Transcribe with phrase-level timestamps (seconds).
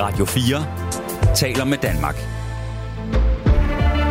[0.00, 2.18] Radio 4 taler med Danmark.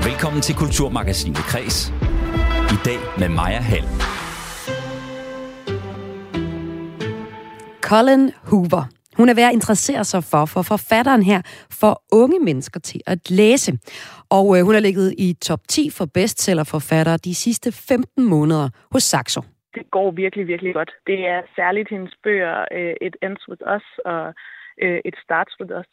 [0.10, 1.76] Velkommen til Kulturmagasinet Kres.
[2.76, 3.88] I dag med Maja Hall.
[7.90, 8.84] Colin Hoover.
[9.20, 11.42] Hun er ved at interessere sig for, for forfatteren her,
[11.82, 13.72] for unge mennesker til at læse.
[14.38, 19.04] Og øh, hun har ligget i top 10 for bestsellerforfattere de sidste 15 måneder hos
[19.04, 19.42] Saxo.
[19.78, 20.92] Det går virkelig, virkelig godt.
[21.08, 24.24] Det er særligt hendes bøger, øh, It Ends With Us og
[24.82, 25.90] øh, et Starts for os.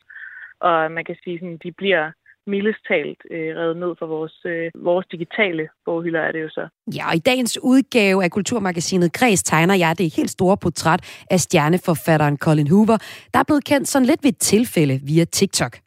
[0.60, 2.04] Og man kan sige, at de bliver
[2.46, 6.68] mildest talt øh, revet ned for vores, øh, vores digitale boghylder, er det jo så.
[6.96, 11.40] Ja, og i dagens udgave af Kulturmagasinet Græs tegner jeg det helt store portræt af
[11.40, 12.98] stjerneforfatteren Colin Hoover,
[13.32, 15.83] der er blevet kendt sådan lidt ved et tilfælde via TikTok.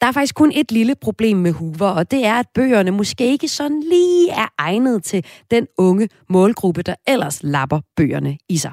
[0.00, 3.26] Der er faktisk kun et lille problem med Hoover, og det er, at bøgerne måske
[3.26, 8.72] ikke sådan lige er egnet til den unge målgruppe, der ellers lapper bøgerne i sig.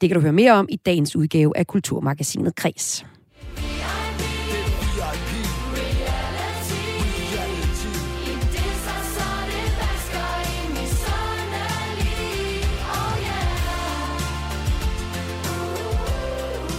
[0.00, 3.04] Det kan du høre mere om i dagens udgave af Kulturmagasinet Kreds.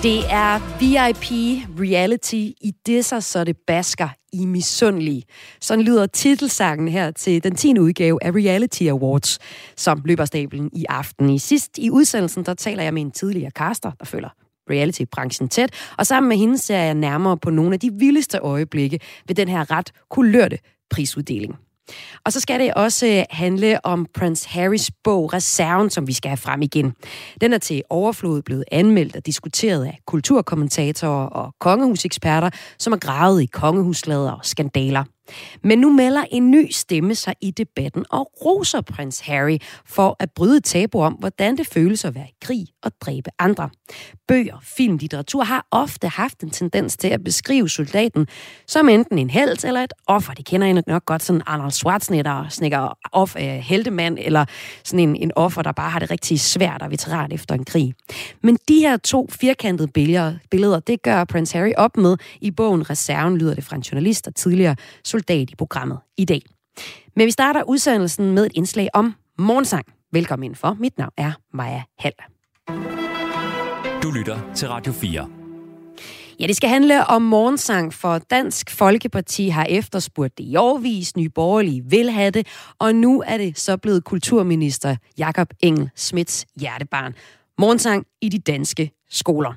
[0.03, 1.29] Det er VIP
[1.79, 5.23] reality i disser, så det basker i misundelige.
[5.61, 7.79] Sådan lyder titelsangen her til den 10.
[7.79, 9.39] udgave af Reality Awards,
[9.77, 11.29] som løber stablen i aften.
[11.29, 14.29] I sidst i udsendelsen, der taler jeg med en tidligere caster, der følger
[14.69, 18.99] reality-branchen tæt, og sammen med hende ser jeg nærmere på nogle af de vildeste øjeblikke
[19.27, 20.57] ved den her ret kulørte
[20.89, 21.55] prisuddeling.
[22.25, 26.29] Og så skal det også øh, handle om Prince Harrys bog Reserven, som vi skal
[26.29, 26.93] have frem igen.
[27.41, 33.41] Den er til overflod blevet anmeldt og diskuteret af kulturkommentatorer og kongehuseksperter, som har gravet
[33.41, 35.03] i kongehuslader og skandaler.
[35.63, 40.31] Men nu melder en ny stemme sig i debatten og roser prins Harry for at
[40.31, 43.69] bryde tabu om, hvordan det føles at være i krig og dræbe andre.
[44.27, 48.27] Bøger, film, litteratur har ofte haft en tendens til at beskrive soldaten
[48.67, 50.33] som enten en held eller et offer.
[50.33, 54.45] Det kender I nok godt, sådan Arnold Schwarzenegger, snikker off, uh, øh, heldemand, eller
[54.83, 57.93] sådan en, en offer, der bare har det rigtig svært og veteran efter en krig.
[58.43, 62.89] Men de her to firkantede billeder, billeder det gør prins Harry op med i bogen
[62.89, 64.75] Reserven, lyder det fra en journalist og tidligere
[65.19, 66.41] soldat i programmet i dag.
[67.15, 69.85] Men vi starter udsendelsen med et indslag om morgensang.
[70.11, 70.75] Velkommen indenfor.
[70.79, 72.13] Mit navn er Maja Hall.
[74.03, 75.29] Du lytter til Radio 4.
[76.39, 81.15] Ja, det skal handle om morgensang, for Dansk Folkeparti har efterspurgt det i årvis.
[81.15, 82.47] Nye Borgerlige vil have det,
[82.79, 87.13] og nu er det så blevet kulturminister Jakob Engel Smits hjertebarn.
[87.57, 89.53] Morgensang i de danske skoler.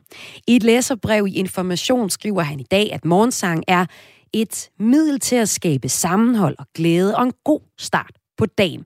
[0.47, 3.87] I et læserbrev i Information skriver han i dag, at morgensang er
[4.32, 8.84] et middel til at skabe sammenhold og glæde og en god start på dagen.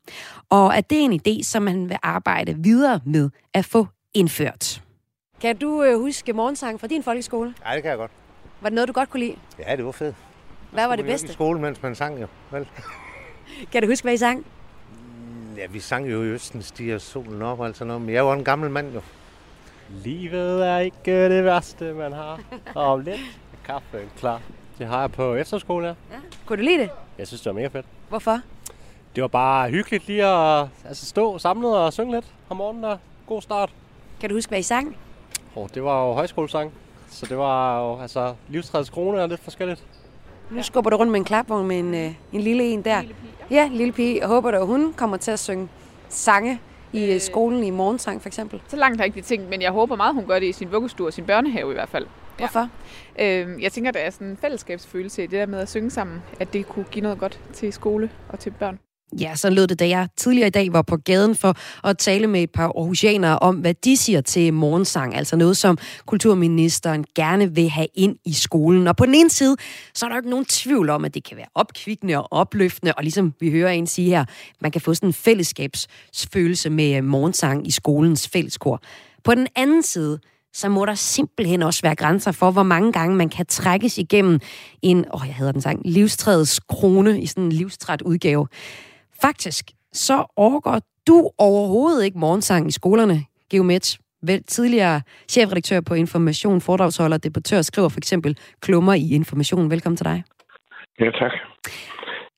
[0.50, 4.82] Og at det er en idé, som man vil arbejde videre med at få indført.
[5.40, 7.54] Kan du øh, huske morgensang fra din folkeskole?
[7.68, 8.10] Ja, det kan jeg godt.
[8.60, 9.36] Var det noget, du godt kunne lide?
[9.58, 10.14] Ja, det var fedt.
[10.72, 11.28] Hvad var det bedste?
[11.28, 12.26] i skole, mens man sang jo.
[12.50, 12.68] Vel?
[13.72, 14.46] Kan du huske, hvad I sang?
[15.56, 18.26] Ja, vi sang jo i Østen stiger solen op og alt sådan noget, men jeg
[18.26, 19.00] var en gammel mand jo.
[19.90, 22.40] Livet er ikke det værste, man har.
[22.74, 23.20] Og lidt
[23.64, 24.40] kaffe klar.
[24.78, 25.92] Det har jeg på efterskole, ja.
[26.10, 26.16] Ja.
[26.46, 26.90] Kunne du lide det?
[27.18, 27.86] Jeg synes, det var mega fedt.
[28.08, 28.40] Hvorfor?
[29.14, 32.96] Det var bare hyggeligt lige at altså, stå samlet og synge lidt om morgenen der.
[33.26, 33.70] God start.
[34.20, 34.96] Kan du huske, hvad I sang?
[35.54, 36.72] Og det var jo højskolesang.
[37.10, 39.84] Så det var jo altså livstrædets krone og lidt forskelligt.
[40.50, 43.00] Nu skubber du rundt med en klapvogn med en, øh, en lille en der.
[43.00, 43.62] Lille pige, ja.
[43.62, 44.18] ja, lille pige.
[44.20, 45.68] Jeg håber, at hun kommer til at synge
[46.08, 46.60] sange
[46.92, 47.20] i øh.
[47.20, 48.62] skolen i morgensang, for eksempel.
[48.68, 50.72] Så langt har jeg ikke tænkt, men jeg håber meget, hun gør det i sin
[50.72, 52.06] vuggestue og sin børnehave i hvert fald.
[52.38, 52.68] Hvorfor?
[53.18, 53.42] Ja.
[53.42, 56.22] Øh, jeg tænker, der er sådan en fællesskabsfølelse i det der med at synge sammen,
[56.40, 58.78] at det kunne give noget godt til skole og til børn.
[59.20, 61.54] Ja, så lød det, da jeg tidligere i dag var på gaden for
[61.88, 65.14] at tale med et par aarhusianere om, hvad de siger til morgensang.
[65.14, 68.88] Altså noget, som kulturministeren gerne vil have ind i skolen.
[68.88, 69.56] Og på den ene side,
[69.94, 72.92] så er der jo ikke nogen tvivl om, at det kan være opkvikkende og opløftende.
[72.94, 74.24] Og ligesom vi hører en sige her,
[74.60, 78.82] man kan få sådan en fællesskabsfølelse med morgensang i skolens fælleskor.
[79.24, 80.18] På den anden side,
[80.56, 84.40] så må der simpelthen også være grænser for, hvor mange gange man kan trækkes igennem
[84.82, 88.48] en, åh, jeg hedder den sang, livstrædets krone i sådan en livstræt udgave.
[89.20, 93.98] Faktisk, så overgår du overhovedet ikke morgensang i skolerne, Geomet.
[94.22, 99.70] Vel, tidligere chefredaktør på Information, foredragsholder, debattør, skriver for eksempel klummer i Information.
[99.70, 100.24] Velkommen til dig.
[101.00, 101.32] Ja, tak.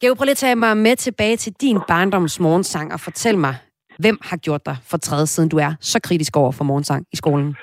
[0.00, 3.56] Geo, prøv lige at tage mig med tilbage til din barndoms morgensang og fortæl mig,
[3.98, 7.16] hvem har gjort dig for træde, siden du er så kritisk over for morgensang i
[7.16, 7.56] skolen?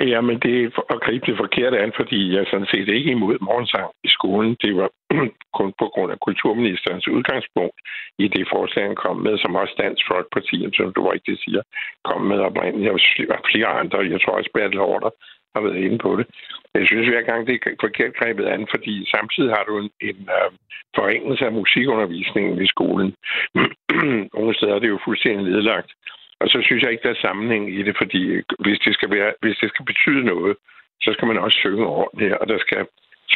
[0.00, 3.38] Ja, men det er at gribe det forkerte an, fordi jeg sådan set ikke imod
[3.40, 4.56] morgensang i skolen.
[4.62, 4.90] Det var
[5.58, 7.76] kun på grund af kulturministerens udgangspunkt
[8.18, 11.62] i det forslag, han kom med, som også Dansk Folkeparti, som du rigtigt siger,
[12.04, 13.28] kom med oprindeligt.
[13.28, 15.10] var flere andre, jeg tror også Bertel Hårder
[15.54, 16.26] har været inde på det.
[16.74, 20.18] Jeg synes hver gang, det er forkert grebet an, fordi samtidig har du en, en
[20.38, 20.50] uh,
[20.96, 23.14] forringelse af musikundervisningen i skolen.
[24.34, 25.90] Nogle steder er det jo fuldstændig nedlagt.
[26.44, 28.22] Og så synes jeg ikke, der er sammenhæng i det, fordi
[28.64, 30.56] hvis det skal, være, hvis det skal betyde noget,
[31.04, 32.86] så skal man også synge ordentligt, og der skal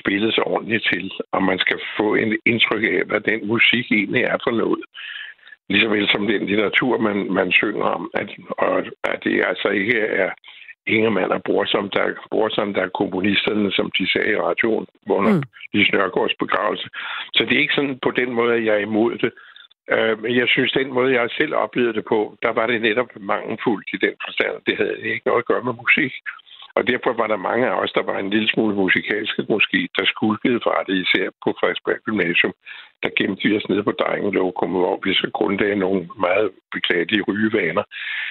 [0.00, 4.38] spilles ordentligt til, og man skal få en indtryk af, hvad den musik egentlig er
[4.44, 4.84] for noget.
[5.68, 9.98] Ligeså vel som den litteratur, man, man synger om, at, og at det altså ikke
[10.00, 10.30] er
[10.86, 15.42] Ingemann og Brorsom, der, Brorsom, der er komponisterne, som de sagde i radioen, under mm.
[15.72, 16.88] Lise Nørgaards begravelse.
[17.34, 19.32] Så det er ikke sådan på den måde, at jeg er imod det.
[19.94, 23.10] Øh, men jeg synes, den måde, jeg selv oplevede det på, der var det netop
[23.20, 24.54] mangelfuldt i den forstand.
[24.66, 26.12] Det havde ikke noget at gøre med musik.
[26.78, 30.04] Og derfor var der mange af os, der var en lille smule musikalske måske, der
[30.04, 32.52] skulkede fra det, især på Frederiksberg Gymnasium.
[33.02, 37.84] Der gemte vi os ned på Drengelokum, hvor vi så grundlagde nogle meget beklagelige rygevaner,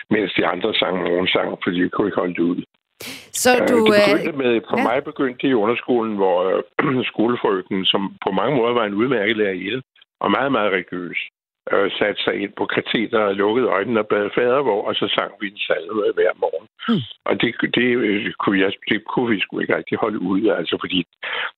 [0.09, 2.61] mens de andre sang morgensang, fordi vi kunne ikke holde det ud.
[3.43, 3.77] Så Øh, du...
[3.77, 4.83] Det øh, begyndte med, for ja.
[4.87, 9.37] mig begyndte det i underskolen, hvor øh, skolefrøken, som på mange måder var en udmærket
[9.37, 9.81] lærerinde,
[10.23, 11.19] og meget, meget religiøs,
[11.73, 15.31] øh, satte sig ind på kateter og lukkede øjnene og bad fadervor, og så sang
[15.41, 16.67] vi en salve hver morgen.
[16.87, 17.03] Hmm.
[17.25, 20.77] Og det, det, øh, kunne jeg, det kunne vi sgu ikke rigtig holde ud, altså
[20.83, 20.99] fordi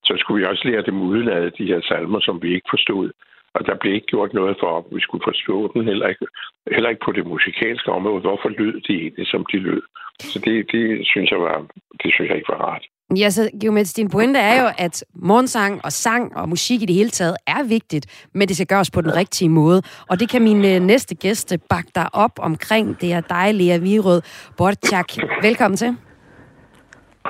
[0.03, 3.11] så skulle vi også lære dem udenad, de her salmer, som vi ikke forstod.
[3.53, 6.25] Og der blev ikke gjort noget for, at vi skulle forstå dem, heller ikke,
[6.71, 8.21] heller ikke på det musikalske område.
[8.21, 9.81] Hvorfor lød de egentlig, som de lød?
[10.19, 11.57] Så det, det, synes jeg var,
[12.03, 12.85] det synes jeg ikke var rart.
[13.15, 16.95] Ja, så Geomets, din pointe er jo, at morgensang og sang og musik i det
[16.95, 19.81] hele taget er vigtigt, men det skal gøres på den rigtige måde.
[20.07, 23.01] Og det kan min øh, næste gæst bakke dig op omkring.
[23.01, 24.21] Det er dig, Lea Virød
[24.57, 25.07] Bortjak.
[25.41, 25.95] Velkommen til.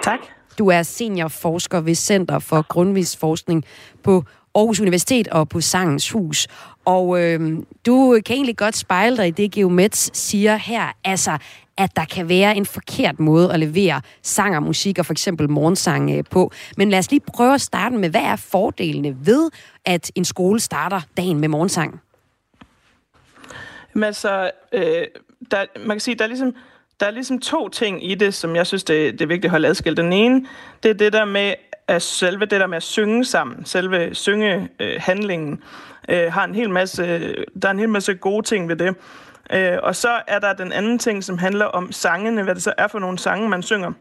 [0.04, 0.20] Tak.
[0.58, 3.66] Du er seniorforsker ved Center for Grundvis Forskning
[4.04, 4.24] på
[4.60, 6.48] Aarhus Universitet og på Sangens Hus.
[6.86, 10.92] Og øh, du kan egentlig godt spejle dig i det, Geomets siger her.
[11.04, 11.38] Altså,
[11.78, 15.50] at der kan være en forkert måde at levere sang og musik og for eksempel
[15.50, 16.52] morgensang øh, på.
[16.78, 19.50] Men lad os lige prøve at starte med, hvad er fordelene ved,
[19.86, 22.02] at en skole starter dagen med morgensang?
[23.94, 24.84] Men altså, øh,
[25.52, 26.56] der, man kan sige, der er ligesom
[27.00, 29.52] der er ligesom to ting i det, som jeg synes, det, det er vigtigt at
[29.52, 29.98] holde adskilt.
[29.98, 30.46] Den ene,
[30.84, 31.54] det er det der med,
[31.90, 35.64] at selve det der med at synge sammen, selve syngehandlingen,
[36.10, 37.04] øh, øh, har en hel masse,
[37.62, 38.96] der er en hel masse gode ting ved det.
[39.54, 42.74] Øh, og så er der den anden ting, som handler om sangene, hvad det så
[42.78, 43.92] er for nogle sange, man synger.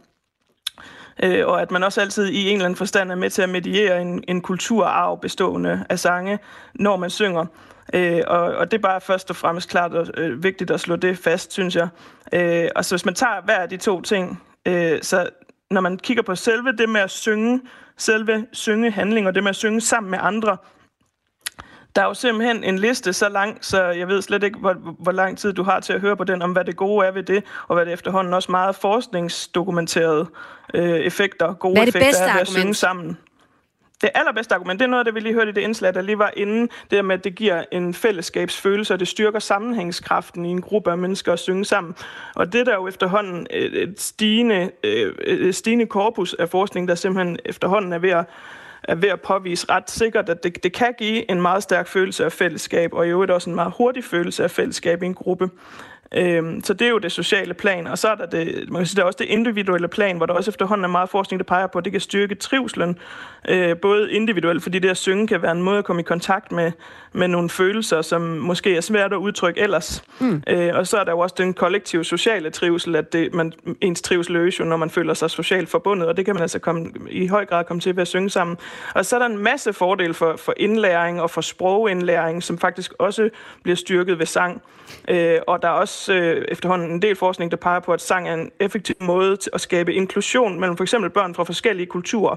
[1.22, 3.48] Øh, og at man også altid i en eller anden forstand er med til at
[3.48, 6.38] mediere en, en kulturarv bestående af sange,
[6.74, 7.46] når man synger.
[7.94, 10.96] Øh, og, og det er bare først og fremmest klart og øh, vigtigt at slå
[10.96, 11.88] det fast, synes jeg.
[12.32, 15.28] Øh, og så hvis man tager hver af de to ting, øh, så
[15.70, 17.60] når man kigger på selve det med at synge,
[17.96, 20.56] selve syngehandling og det med at synge sammen med andre,
[21.96, 25.12] der er jo simpelthen en liste så lang, så jeg ved slet ikke, hvor, hvor
[25.12, 27.22] lang tid du har til at høre på den, om hvad det gode er ved
[27.22, 30.26] det, og hvad det efterhånden også meget forskningsdokumenterede
[30.74, 32.60] øh, effekter, gode Hvad er det effekter bedste er ved at argument?
[32.60, 33.18] synge sammen.
[34.00, 36.02] Det allerbedste argument, det er noget af det, vi lige hørte i det indslag, der
[36.02, 40.44] lige var inden, det der med, at det giver en fællesskabsfølelse, og det styrker sammenhængskraften
[40.44, 41.94] i en gruppe af mennesker at synge sammen.
[42.34, 47.38] Og det der jo efterhånden et, stigende, øh, et stigende korpus af forskning, der simpelthen
[47.44, 48.24] efterhånden er ved at
[48.82, 52.24] er ved at påvise ret sikkert, at det, det kan give en meget stærk følelse
[52.24, 55.50] af fællesskab, og i øvrigt også en meget hurtig følelse af fællesskab i en gruppe.
[56.14, 58.86] Øhm, så det er jo det sociale plan, og så er der, det, man kan
[58.86, 61.44] sige, der er også det individuelle plan, hvor der også efterhånden er meget forskning, der
[61.44, 62.98] peger på, at det kan styrke trivselen,
[63.48, 66.52] øh, både individuelt, fordi det at synge kan være en måde at komme i kontakt
[66.52, 66.72] med,
[67.12, 70.04] med nogle følelser, som måske er svært at udtrykke ellers.
[70.20, 70.42] Mm.
[70.46, 74.02] Øh, og så er der jo også den kollektive sociale trivsel, at det, man, ens
[74.02, 76.92] trivsel øges jo, når man føler sig socialt forbundet, og det kan man altså komme,
[77.10, 78.56] i høj grad komme til ved at synge sammen.
[78.94, 82.92] Og så er der en masse fordele for, for indlæring og for sprogindlæring, som faktisk
[82.98, 83.30] også
[83.62, 84.62] bliver styrket ved sang.
[85.08, 88.28] Øh, og der er også øh, efterhånden en del forskning, der peger på, at sang
[88.28, 92.36] er en effektiv måde til at skabe inklusion mellem for eksempel børn fra forskellige kulturer.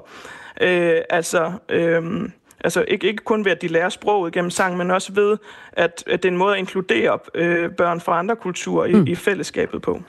[0.62, 1.52] Øh, altså...
[1.70, 2.30] Øh,
[2.64, 5.38] Altså ikke, ikke kun ved, at de lærer sproget gennem sang, men også ved,
[5.74, 9.08] at, at det er en måde at inkludere øh, børn fra andre kulturer i, mm.
[9.08, 10.02] i fællesskabet på.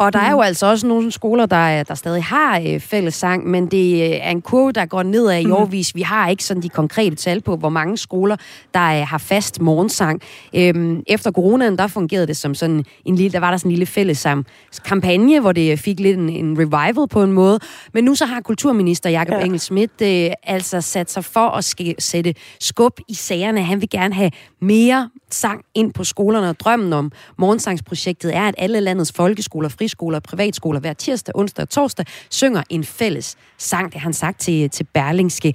[0.00, 3.66] Og der er jo altså også nogle skoler, der, der stadig har øh, fællessang, men
[3.66, 5.52] det øh, er en kurve, der går nedad i Mhm.
[5.52, 5.94] årvis.
[5.94, 8.36] Vi har ikke sådan de konkrete tal på, hvor mange skoler,
[8.74, 10.20] der øh, har fast morgensang.
[10.54, 13.72] Øhm, efter coronaen, der fungerede det som sådan en lille, der var der sådan en
[13.72, 14.46] lille fællessang
[14.84, 17.58] kampagne, hvor det fik lidt en, en revival på en måde.
[17.94, 19.44] Men nu så har kulturminister Jakob ja.
[19.44, 23.62] Engel Schmidt øh, altså sat sig for at ske, sætte skub i sagerne.
[23.64, 24.30] Han vil gerne have
[24.60, 29.72] mere sang ind på skolerne, og drømmen om morgensangsprojektet er, at alle landets folkeskoler og
[29.90, 33.28] friskoler og privatskoler hver tirsdag, onsdag og torsdag synger en fælles
[33.58, 35.50] sang, det har han sagt til, til Berlingske.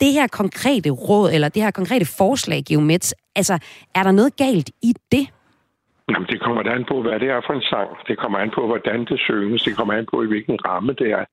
[0.00, 3.54] Det her konkrete råd, eller det her konkrete forslag, Geomets, altså,
[3.98, 5.24] er der noget galt i det?
[6.10, 7.88] Jamen, det kommer an på, hvad det er for en sang.
[8.08, 9.62] Det kommer an på, hvordan det synges.
[9.62, 11.24] Det kommer an på, i hvilken ramme det er.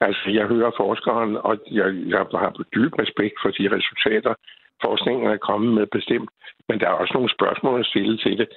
[0.00, 4.32] Altså, jeg hører forskeren, og jeg, jeg har dyb respekt for de resultater,
[4.84, 6.30] forskningen er kommet med bestemt.
[6.68, 8.48] Men der er også nogle spørgsmål at stille til det.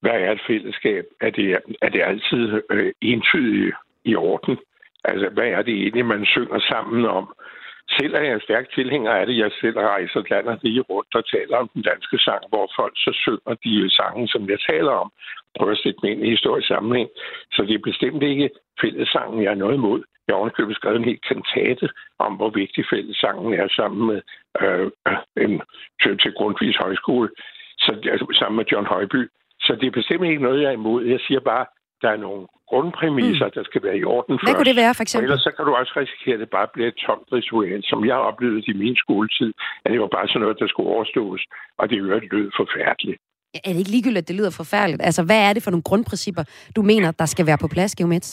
[0.00, 1.04] Hvad er et fællesskab?
[1.20, 4.58] Er det, er det altid øh, entydigt i orden?
[5.04, 7.34] Altså, hvad er det egentlig, man synger sammen om?
[7.98, 9.36] Selv er jeg stærk tilhænger af det.
[9.36, 12.94] Jeg selv rejser land og rige rundt og taler om den danske sang, hvor folk
[12.96, 15.12] så synger de sange, som jeg taler om.
[15.58, 17.08] Prøver at sætte mig ind i historisk sammenhæng.
[17.52, 20.02] Så det er bestemt ikke fællessangen, jeg er noget imod.
[20.26, 21.88] Jeg har ovenikøbet skrevet en helt kantate
[22.18, 24.20] om, hvor vigtig fællessangen er sammen med
[24.62, 25.62] øh, øh en,
[26.02, 27.28] til, til Grundtvigs Højskole,
[27.78, 29.22] så, altså, sammen med John Højby.
[29.70, 31.00] Så det er bestemt ikke noget, jeg er imod.
[31.14, 31.64] Jeg siger bare,
[32.02, 33.54] der er nogle grundpræmisser, mm.
[33.56, 35.22] der skal være i orden Hvad kunne det være, for eksempel?
[35.22, 37.98] Og ellers så kan du også risikere, at det bare bliver et tomt ritual, som
[38.10, 39.50] jeg oplevede i min skoletid,
[39.84, 41.40] at det var bare sådan noget, der skulle overstås,
[41.78, 43.18] og det øvrigt lød forfærdeligt.
[43.66, 45.02] Er det ikke ligegyldigt, at det lyder forfærdeligt?
[45.08, 46.44] Altså, hvad er det for nogle grundprincipper,
[46.76, 48.30] du mener, der skal være på plads, Geomets?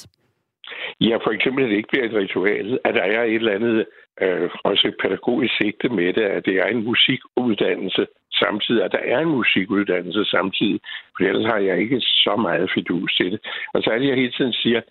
[1.01, 3.85] Ja, for eksempel, at det ikke bliver et ritual, at der er et eller andet
[4.21, 8.07] øh, også et pædagogisk sigte med det, at det er en musikuddannelse
[8.43, 10.79] samtidig, at der er en musikuddannelse samtidig,
[11.17, 13.39] for ellers har jeg ikke så meget fidus til det.
[13.73, 14.81] Og så er det, jeg hele tiden siger,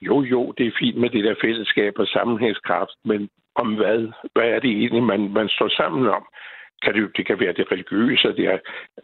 [0.00, 4.12] jo, jo, det er fint med det der fællesskab og sammenhængskraft, men om hvad?
[4.34, 6.24] Hvad er det egentlig, man, man står sammen om?
[6.82, 8.58] Kan det, det kan være det religiøse, det er,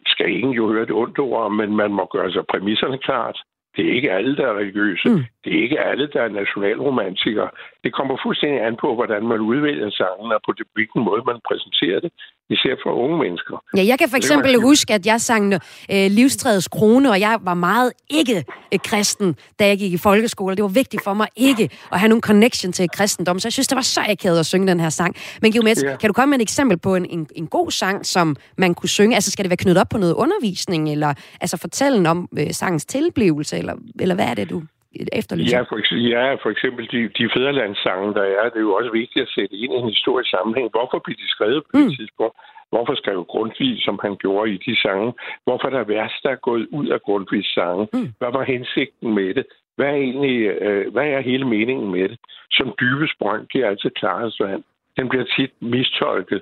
[0.05, 3.37] skal ingen jo høre det ondt ord men man må gøre sig præmisserne klart.
[3.75, 5.09] Det er ikke alle, der er religiøse.
[5.09, 5.23] Mm.
[5.43, 7.49] Det er ikke alle, der er nationalromantikere.
[7.83, 11.39] Det kommer fuldstændig an på, hvordan man udvælger sangen, og på det, hvilken måde man
[11.47, 12.11] præsenterer det,
[12.49, 13.63] især for unge mennesker.
[13.77, 17.39] Ja, jeg kan for eksempel det, huske, at jeg sang øh, Livstræets Krone, og jeg
[17.41, 20.55] var meget ikke øh, kristen, da jeg gik i folkeskole.
[20.55, 23.67] Det var vigtigt for mig ikke at have nogen connection til kristendom, så jeg synes,
[23.67, 25.15] det var så akavet at synge den her sang.
[25.41, 25.97] Men Gilles, ja.
[25.97, 28.89] kan du komme med et eksempel på en, en, en god sang, som man kunne
[28.89, 29.15] synge?
[29.15, 32.85] Altså, skal det være knyttet op på noget undervisning, eller altså fortælle om øh, sangens
[32.85, 34.61] tilblivelse, eller, eller hvad er det, du
[35.19, 35.57] efterlyser?
[35.57, 38.91] Ja, for eksempel, ja, for eksempel de, de fæderlandssange, der er, det er jo også
[39.01, 40.67] vigtigt at sætte ind i en historisk sammenhæng.
[40.75, 41.83] Hvorfor blev de skrevet på mm.
[41.83, 42.35] det tidspunkt?
[42.73, 45.13] Hvorfor skrev Grundtvig, som han gjorde i de sange?
[45.45, 47.87] Hvorfor er der værst, der er gået ud af Grundtvigs sange?
[47.93, 48.09] Mm.
[48.19, 49.45] Hvad var hensigten med det?
[49.75, 52.17] Hvad er egentlig, øh, hvad er hele meningen med det?
[52.51, 54.63] Som dybe brønd giver altid klarest vand.
[54.97, 56.41] Den bliver tit mistolket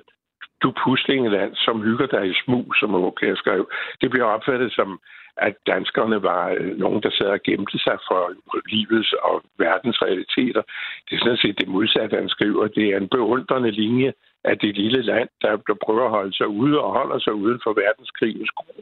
[0.64, 3.62] du puslingeland, som hygger dig i smug, som okay skrev.
[4.00, 4.88] Det bliver opfattet som
[5.36, 8.32] at danskerne var øh, nogen, der sad og gemte sig for
[8.68, 10.62] livets og verdens realiteter.
[11.06, 12.66] Det er sådan set det modsatte, han skriver.
[12.66, 14.12] Det er en beundrende linje
[14.44, 17.72] af det lille land, der prøver at holde sig ude og holder sig uden for
[17.72, 18.74] verdenskrigens gro.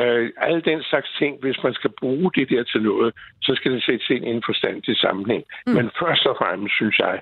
[0.00, 3.72] Uh, alle den slags ting, hvis man skal bruge det der til noget, så skal
[3.72, 5.44] det sættes ind i en forstandig sammenhæng.
[5.66, 5.72] Mm.
[5.72, 7.20] Men først og fremmest synes jeg,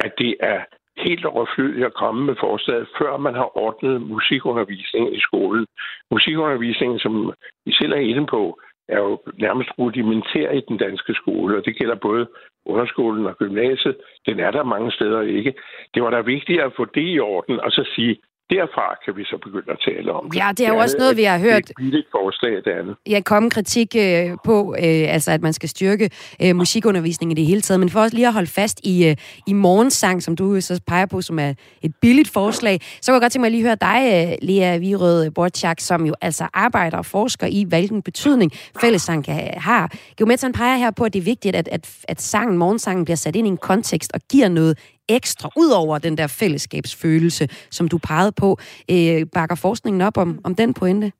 [0.00, 0.60] at det er
[0.98, 5.66] helt overflødigt at komme med forslaget, før man har ordnet musikundervisningen i skolen.
[6.10, 7.32] Musikundervisningen, som
[7.66, 11.76] I selv er inde på, er jo nærmest rudimentær i den danske skole, og det
[11.76, 12.26] gælder både
[12.66, 13.96] underskolen og gymnasiet.
[14.26, 15.54] Den er der mange steder ikke.
[15.94, 18.16] Det var da vigtigt at få det i orden, og så sige,
[18.50, 20.38] derfra kan vi så begynde at tale om det.
[20.38, 21.68] Ja, det er jo også noget, vi har hørt.
[21.68, 22.96] Det er et forslag, det andet.
[23.10, 26.10] Ja, komme kritik øh, på, øh, altså at man skal styrke
[26.42, 27.80] øh, musikundervisningen i det hele taget.
[27.80, 31.06] Men for os lige at holde fast i, øh, i morgensang, som du så peger
[31.06, 33.76] på, som er et billigt forslag, så kunne jeg godt tænke mig at lige høre
[33.80, 34.00] dig,
[34.42, 39.34] øh, Lea Virød Bortjak, som jo altså arbejder og forsker i, hvilken betydning fællessang kan
[39.56, 39.88] have.
[40.16, 43.36] Geometeren peger her på, at det er vigtigt, at, at, at sangen, morgensangen bliver sat
[43.36, 47.98] ind i en kontekst og giver noget ekstra, ud over den der fællesskabsfølelse, som du
[47.98, 48.58] pegede på.
[48.90, 51.12] Øh, bakker forskningen op om, om den pointe?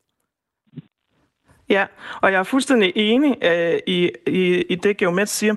[1.68, 1.86] Ja,
[2.20, 5.54] og jeg er fuldstændig enig øh, i, i, i det, Geomet siger.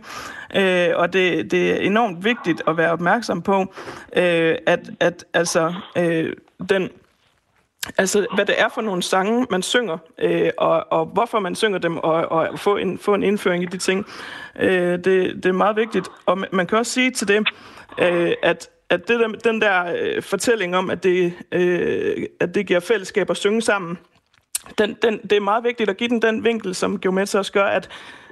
[0.56, 3.62] Øh, og det, det er enormt vigtigt at være opmærksom på,
[4.16, 6.34] øh, at, at altså, øh,
[6.70, 6.90] den,
[7.98, 11.80] altså, hvad det er for nogle sange, man synger, øh, og, og hvorfor man synger
[11.80, 14.06] dem, og, og få, en, få en indføring i de ting.
[14.60, 15.06] Øh, det,
[15.36, 16.08] det er meget vigtigt.
[16.26, 17.48] Og man kan også sige til det,
[18.02, 22.68] øh, at at det der, den der øh, fortælling om, at det, øh, at det
[22.68, 23.98] giver fællesskab at synge sammen,
[24.78, 27.66] den, den, det er meget vigtigt at give den den vinkel, som Geomet også gør,
[27.66, 27.90] at,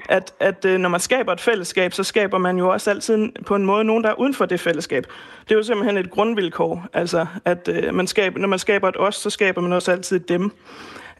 [0.10, 3.56] at, at øh, når man skaber et fællesskab, så skaber man jo også altid på
[3.56, 5.04] en måde nogen, der er uden for det fællesskab.
[5.44, 8.98] Det er jo simpelthen et grundvilkår, altså at øh, man skaber, når man skaber et
[9.00, 10.52] os, så skaber man også altid et dem.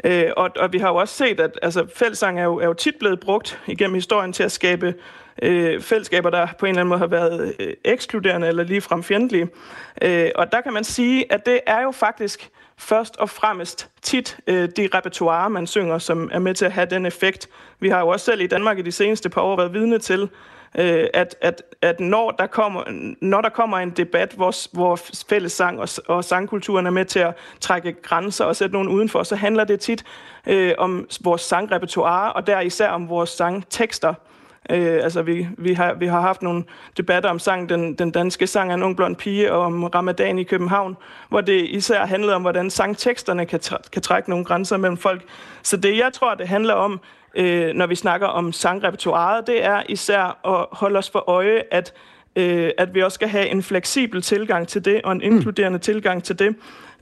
[0.04, 2.74] Øh, og, og vi har jo også set, at altså, fællesang er jo, er jo
[2.74, 4.94] tit blevet brugt igennem historien til at skabe
[5.42, 9.48] øh, fællesskaber, der på en eller anden måde har været øh, ekskluderende eller ligefrem fjendtlige.
[10.02, 14.38] Øh, og der kan man sige, at det er jo faktisk først og fremmest tit
[14.48, 17.50] øh, de repertoire, man synger, som er med til at have den effekt.
[17.80, 20.30] Vi har jo også selv i Danmark i de seneste par år været vidne til,
[20.78, 22.84] øh, at, at, at når, der kommer,
[23.22, 27.34] når der kommer en debat, hvor, hvor fællessang og, og sangkulturen er med til at
[27.60, 30.04] trække grænser og sætte nogen udenfor, så handler det tit
[30.48, 34.14] øh, om vores sangrepertoire, og der især om vores sangtekster.
[34.70, 36.64] Øh, altså, vi, vi, har, vi har haft nogle
[36.98, 40.40] debatter om sang, den, den danske sang af en ung blond pige, og om ramadan
[40.40, 40.98] i København,
[41.30, 43.60] hvor det især handlede om, hvordan sangteksterne kan,
[43.92, 45.24] kan trække nogle grænser mellem folk.
[45.64, 47.00] Så det, jeg tror, det handler om,
[47.36, 51.94] øh, når vi snakker om sangrepertoireet, det er især at holde os for øje, at
[52.38, 55.82] øh, at vi også skal have en fleksibel tilgang til det, og en inkluderende mm.
[55.82, 56.56] tilgang til det.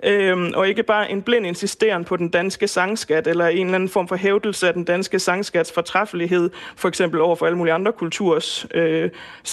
[0.06, 3.90] Øhm, og ikke bare en blind insisteren på den danske sangskat, eller en eller anden
[3.90, 7.92] form for hævdelse af den danske sangskats fortræffelighed, for eksempel over for alle mulige andre
[7.92, 9.10] kulturs øh,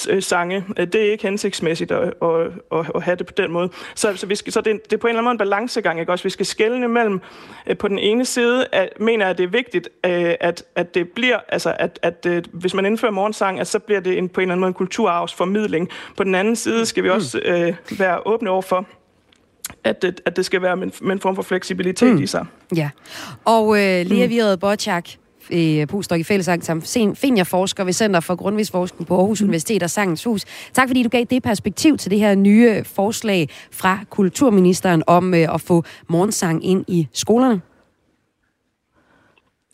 [0.08, 0.64] øh sange.
[0.76, 2.40] Det er ikke hensigtsmæssigt at, at,
[2.72, 3.70] at, at have det på den måde.
[3.94, 6.00] Så, så, vi skal, så det, det er på en eller anden måde en balancegang,
[6.00, 6.24] ikke også?
[6.24, 7.20] Vi skal skelne mellem,
[7.66, 10.94] øh, på den ene side, at, mener jeg, at det er vigtigt, øh, at, at
[10.94, 14.28] det bliver, altså at, at øh, hvis man indfører morgensang, at så bliver det en,
[14.28, 15.88] på en eller anden måde en kulturarvsformidling.
[16.16, 17.14] På den anden side skal vi mm.
[17.14, 18.86] også øh, være åbne over for,
[19.84, 22.22] at det, at det skal være med, med en form for fleksibilitet mm.
[22.22, 22.46] i sig.
[22.76, 22.90] Ja,
[23.44, 24.30] og øh, Lea mm.
[24.30, 25.08] Viret Bocciak,
[25.52, 26.80] øh, postdoc i fællesang som
[27.14, 29.44] seniorforsker ved Center for Grundvisforskning på Aarhus mm.
[29.44, 30.44] Universitet og Sangens Hus.
[30.72, 35.54] Tak fordi du gav det perspektiv til det her nye forslag fra kulturministeren om øh,
[35.54, 37.60] at få morgensang ind i skolerne.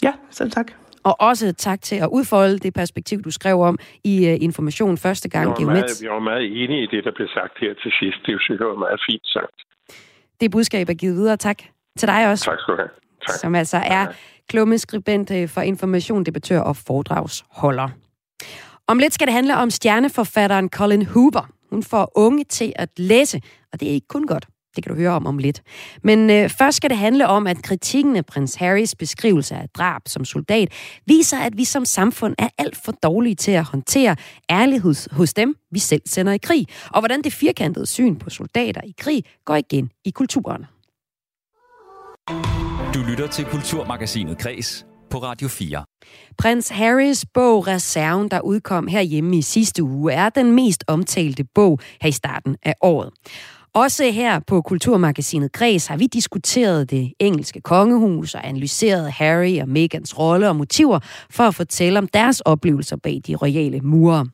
[0.03, 0.73] Ja, selv tak.
[1.03, 5.29] Og også tak til at udfolde det perspektiv, du skrev om i uh, Information første
[5.29, 5.45] gang.
[5.59, 8.19] Jeg var, meget, jeg var meget enig i det, der blev sagt her til sidst.
[8.27, 9.59] Det synes jeg var meget fint sagt.
[10.40, 11.37] Det budskab er givet videre.
[11.37, 11.59] Tak
[11.99, 12.45] til dig også.
[12.45, 12.88] Tak skal du have.
[13.28, 13.38] Tak.
[13.38, 14.07] Som altså er
[14.49, 17.88] klummeskribent øh, for information, debattør og foredragsholder.
[18.87, 21.50] Om lidt skal det handle om stjerneforfatteren Colin Hoover.
[21.71, 23.42] Hun får unge til at læse,
[23.73, 24.47] og det er ikke kun godt.
[24.77, 25.63] Det kan du høre om om lidt.
[26.03, 30.03] Men øh, først skal det handle om, at kritikken af prins Harrys beskrivelse af drab
[30.07, 30.73] som soldat
[31.07, 34.17] viser, at vi som samfund er alt for dårlige til at håndtere
[34.51, 38.81] ærlighed hos dem, vi selv sender i krig, og hvordan det firkantede syn på soldater
[38.81, 40.65] i krig går igen i kulturen.
[42.95, 45.85] Du lytter til Kulturmagasinet Kres på Radio 4.
[46.39, 51.81] Prins Harrys bog Reserven, der udkom herhjemme i sidste uge, er den mest omtalte bog
[52.01, 53.11] her i starten af året.
[53.75, 59.69] Også her på Kulturmagasinet Græs har vi diskuteret det engelske kongehus og analyseret Harry og
[59.69, 61.00] Megans rolle og motiver
[61.31, 64.26] for at fortælle om deres oplevelser bag de royale mure.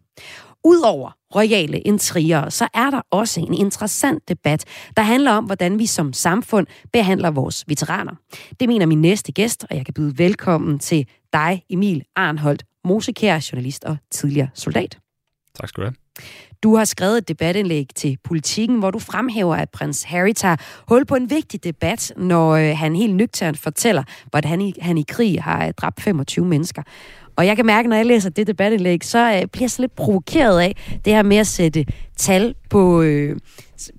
[0.64, 4.64] Udover royale intriger, så er der også en interessant debat,
[4.96, 8.12] der handler om, hvordan vi som samfund behandler vores veteraner.
[8.60, 13.48] Det mener min næste gæst, og jeg kan byde velkommen til dig, Emil Arnholdt, Mosekær,
[13.52, 14.98] journalist og tidligere soldat.
[15.60, 16.03] Tak skal du have.
[16.62, 20.56] Du har skrevet et debatindlæg til Politiken, hvor du fremhæver, at prins Harry tager
[20.88, 24.98] hul på en vigtig debat, når øh, han helt nøgternt fortæller, hvordan han i, han
[24.98, 26.82] i krig har øh, dræbt 25 mennesker.
[27.36, 29.94] Og jeg kan mærke, når jeg læser det debatindlæg, så øh, bliver jeg så lidt
[29.96, 33.36] provokeret af det her med at sætte tal på, øh,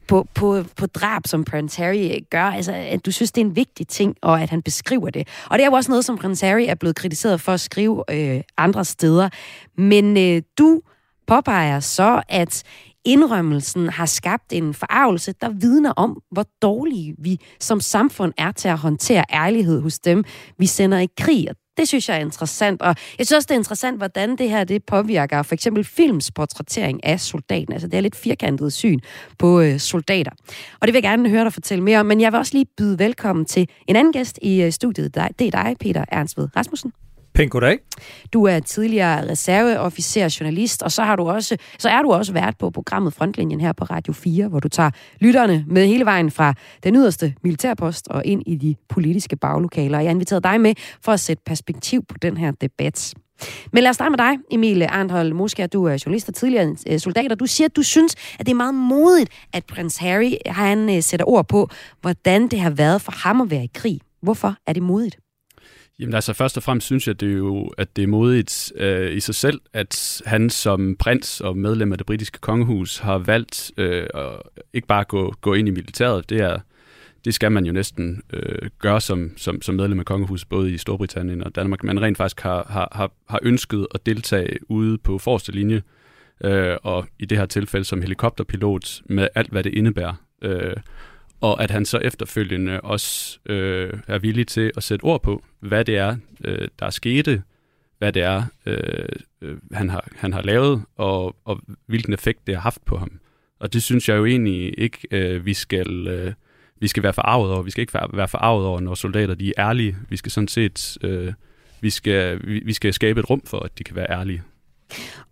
[0.08, 2.44] på, på, på drab, som Prince Harry øh, gør.
[2.44, 5.28] Altså, at du synes, det er en vigtig ting, og at han beskriver det.
[5.50, 8.04] Og det er jo også noget, som Prince Harry er blevet kritiseret for at skrive
[8.12, 9.30] øh, andre steder.
[9.78, 10.82] Men øh, du
[11.28, 12.64] påpeger så, at
[13.06, 18.68] indrømmelsen har skabt en forarvelse, der vidner om, hvor dårlige vi som samfund er til
[18.68, 20.24] at håndtere ærlighed hos dem,
[20.58, 21.50] vi sender i krig.
[21.50, 24.50] Og det synes jeg er interessant, og jeg synes også, det er interessant, hvordan det
[24.50, 27.74] her det påvirker for eksempel films portrættering af soldaten.
[27.74, 29.00] Altså det er lidt firkantet syn
[29.40, 30.32] på øh, soldater.
[30.80, 32.66] Og det vil jeg gerne høre dig fortælle mere om, men jeg vil også lige
[32.78, 35.16] byde velkommen til en anden gæst i øh, studiet.
[35.16, 36.92] Det er dig, Peter Ernstved Rasmussen.
[37.36, 37.80] Pænt goddag.
[38.34, 42.58] Du er tidligere reserveofficer, journalist, og så, har du også, så er du også været
[42.58, 46.54] på programmet Frontlinjen her på Radio 4, hvor du tager lytterne med hele vejen fra
[46.84, 50.00] den yderste militærpost og ind i de politiske baglokaler.
[50.00, 53.14] Jeg har inviteret dig med for at sætte perspektiv på den her debat.
[53.72, 55.68] Men lad os starte med dig, Emil Arndhold Moskær.
[55.68, 58.52] Du er journalist og tidligere øh, soldat, og du siger, at du synes, at det
[58.52, 61.70] er meget modigt, at prins Harry han øh, sætter ord på,
[62.02, 64.00] hvordan det har været for ham at være i krig.
[64.22, 65.25] Hvorfor er det modigt?
[66.00, 69.16] Jamen altså først og fremmest synes jeg, det er jo, at det er modigt øh,
[69.16, 73.72] i sig selv, at han som prins og medlem af det britiske kongehus har valgt
[73.78, 74.32] øh, at
[74.74, 76.30] ikke bare gå, gå ind i militæret.
[76.30, 76.60] Det, er,
[77.26, 80.78] det skal man jo næsten øh, gøre som, som, som medlem af kongehuset, både i
[80.78, 81.84] Storbritannien og Danmark.
[81.84, 85.82] Man rent faktisk har, har, har, har ønsket at deltage ude på forreste linje,
[86.44, 90.14] øh, og i det her tilfælde som helikopterpilot med alt, hvad det indebærer.
[90.42, 90.76] Øh,
[91.42, 95.86] og at han så efterfølgende også øh, er villig til at sætte ord på, hvad
[95.86, 97.44] det er, øh, der er skete,
[97.98, 99.06] hvad det er, øh,
[99.42, 103.20] øh, han, har, han har lavet, og, og hvilken effekt det har haft på ham.
[103.60, 106.08] Og det synes jeg jo egentlig ikke, øh, vi skal...
[106.08, 106.34] Øh,
[106.80, 107.62] vi skal være forarvet over.
[107.62, 109.98] Vi skal ikke være forarvet over, når soldater de er ærlige.
[110.10, 111.34] Vi skal sådan set øh,
[111.82, 114.44] vi, skal, vi, vi skal skabe et rum for, at de kan være ærlige.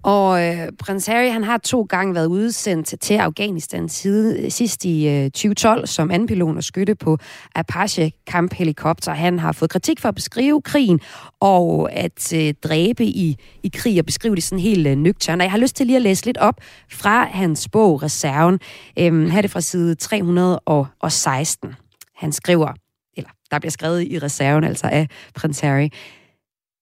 [0.03, 5.07] Og øh, prins Harry, han har to gange været udsendt til Afghanistan side, sidst i
[5.07, 7.17] øh, 2012 som anpilot og skytte på
[7.55, 9.13] Apache kamphelikopter.
[9.13, 10.99] Han har fået kritik for at beskrive krigen
[11.39, 15.41] og at øh, dræbe i, i krig og beskrive det sådan helt øh, nøgtern.
[15.41, 16.55] Og jeg har lyst til lige at læse lidt op
[16.91, 18.59] fra hans bog Reserven.
[18.99, 21.75] Øhm, her er det fra side 316.
[22.15, 22.73] Han skriver,
[23.17, 25.89] eller der bliver skrevet i reserven, altså af prins Harry.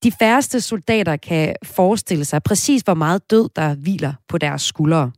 [0.04, 5.12] De færreste soldater kan forestille sig præcis, hvor meget død, der hviler på deres skuldre.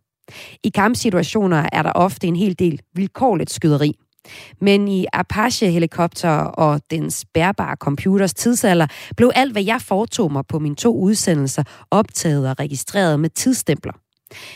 [0.64, 3.96] I kampsituationer er der ofte en hel del vilkårligt skyderi.
[4.62, 10.60] Men i Apache-helikopter og dens bærbare computers tidsalder blev alt, hvad jeg foretog mig på
[10.60, 13.94] mine to udsendelser, optaget og registreret med tidsstempler.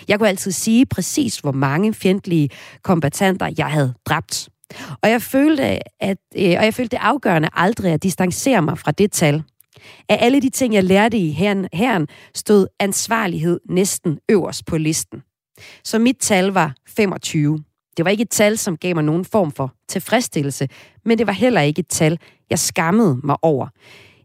[0.07, 2.49] Jeg kunne altid sige præcis, hvor mange fjendtlige
[2.83, 4.49] kombatanter jeg havde dræbt.
[5.01, 5.63] Og jeg følte,
[6.03, 9.43] at, øh, og jeg følte det afgørende aldrig at distancere mig fra det tal–
[10.09, 15.23] af alle de ting, jeg lærte i herren, herren stod ansvarlighed næsten øverst på listen.
[15.83, 17.63] Så mit tal var 25.
[17.97, 20.69] Det var ikke et tal, som gav mig nogen form for tilfredsstillelse,
[21.05, 22.19] men det var heller ikke et tal,
[22.49, 23.67] jeg skammede mig over.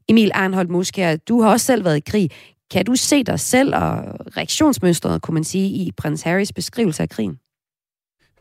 [0.09, 2.31] Emil Arnholdt Muskær, du har også selv været i krig.
[2.71, 3.93] Kan du se dig selv og
[4.37, 7.39] reaktionsmønstret, kunne man sige, i prins Harrys beskrivelse af krigen?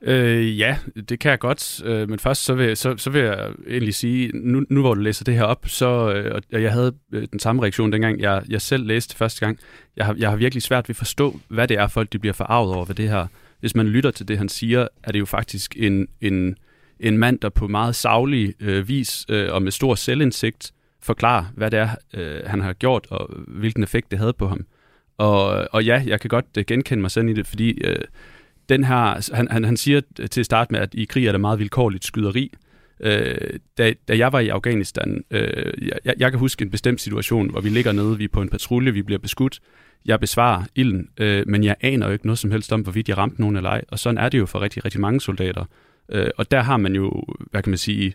[0.04, 0.78] Øh, ja,
[1.10, 4.32] det kan jeg godt, øh, men først så vil, så, så vil jeg egentlig sige,
[4.34, 7.40] nu, nu hvor du læser det her op, så, øh, og jeg havde øh, den
[7.40, 9.60] samme reaktion dengang, jeg, jeg selv læste første gang.
[9.98, 12.34] Jeg har, jeg har virkelig svært ved at forstå, hvad det er, folk de bliver
[12.34, 13.28] forarvet over ved det her.
[13.60, 16.56] Hvis man lytter til det, han siger, er det jo faktisk en, en,
[17.00, 21.72] en mand, der på meget savlig øh, vis øh, og med stor selvindsigt forklarer, hvad
[21.72, 24.66] det er, øh, han har gjort, og hvilken effekt det havde på ham.
[25.18, 27.72] Og, og ja, jeg kan godt øh, genkende mig selv i det, fordi...
[27.72, 28.06] Øh,
[28.72, 31.40] den her, han, han, han siger til at starte med, at i krig er der
[31.40, 32.54] meget vilkårligt skyderi.
[33.00, 33.36] Øh,
[33.78, 35.74] da, da jeg var i Afghanistan, øh,
[36.06, 38.50] jeg, jeg kan huske en bestemt situation, hvor vi ligger nede, vi er på en
[38.50, 39.60] patrulje, vi bliver beskudt,
[40.06, 43.18] jeg besvarer ilden, øh, men jeg aner jo ikke noget som helst om, hvorvidt jeg
[43.18, 43.82] ramte nogen eller ej.
[43.88, 45.66] Og sådan er det jo for rigtig, rigtig mange soldater.
[46.12, 48.14] Øh, og der har man jo, hvad kan man sige,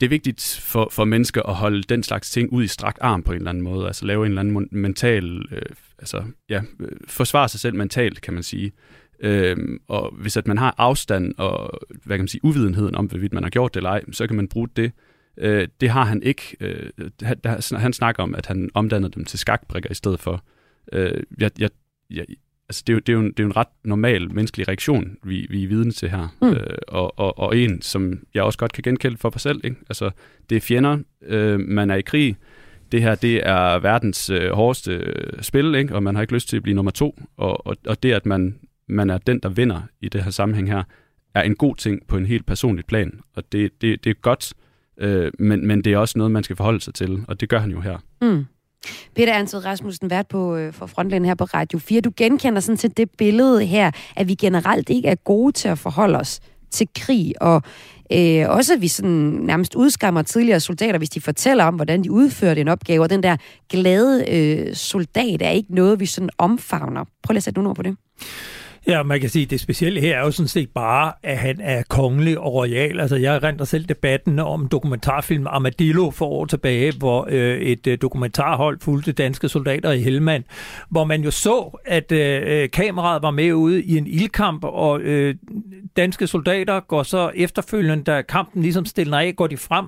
[0.00, 3.22] det er vigtigt for, for mennesker at holde den slags ting ud i strak arm
[3.22, 5.62] på en eller anden måde, altså lave en eller anden mental, øh,
[5.98, 8.72] altså ja, øh, forsvare sig selv mentalt, kan man sige.
[9.20, 13.32] Øhm, og hvis at man har afstand og hvad kan man sige, uvidenheden om, hvorvidt
[13.32, 14.92] man har gjort det eller ej, så kan man bruge det.
[15.36, 16.56] Øh, det har han ikke.
[16.60, 16.90] Øh,
[17.76, 20.42] han snakker om, at han omdannede dem til skakbrikker i stedet for.
[20.92, 21.70] Øh, jeg, jeg,
[22.10, 22.24] jeg,
[22.68, 24.68] altså det, er jo, det, er jo en, det er jo en ret normal menneskelig
[24.68, 26.36] reaktion, vi, vi er vidne til her.
[26.42, 26.48] Mm.
[26.48, 29.60] Øh, og, og, og en, som jeg også godt kan genkende for mig selv.
[29.64, 29.76] Ikke?
[29.88, 30.10] Altså,
[30.50, 32.36] det er fjender, øh, man er i krig,
[32.92, 35.94] det her det er verdens øh, hårdeste øh, spil, ikke?
[35.94, 37.22] og man har ikke lyst til at blive nummer to.
[37.36, 40.68] Og, og, og det, at man man er den, der vinder i det her sammenhæng
[40.68, 40.82] her,
[41.34, 43.20] er en god ting på en helt personlig plan.
[43.36, 44.54] Og det, det, det er godt,
[44.98, 47.58] øh, men, men det er også noget, man skal forholde sig til, og det gør
[47.58, 47.98] han jo her.
[48.22, 48.44] Mm.
[49.14, 52.00] Peter Ansted Rasmussen, vært på, øh, for Frontline her på Radio 4.
[52.00, 55.78] Du genkender sådan til det billede her, at vi generelt ikke er gode til at
[55.78, 57.62] forholde os til krig, og
[58.12, 62.12] øh, også at vi sådan nærmest udskammer tidligere soldater, hvis de fortæller om, hvordan de
[62.12, 63.36] udførte en opgave, og den der
[63.68, 67.04] glade øh, soldat er ikke noget, vi sådan omfavner.
[67.22, 67.96] Prøv lige at sætte nogle ord på det.
[68.88, 71.60] Ja, man kan sige, at det specielle her er jo sådan set bare, at han
[71.60, 73.00] er kongelig og royal.
[73.00, 77.98] Altså, jeg renter selv debatten om dokumentarfilm Armadillo for år tilbage, hvor øh, et øh,
[78.02, 80.44] dokumentarhold fulgte danske soldater i Helmand,
[80.90, 85.00] hvor man jo så, at øh, øh, kameraet var med ude i en ildkamp, og
[85.00, 85.34] øh,
[85.96, 89.86] danske soldater går så efterfølgende, da kampen ligesom stiller af, går de frem,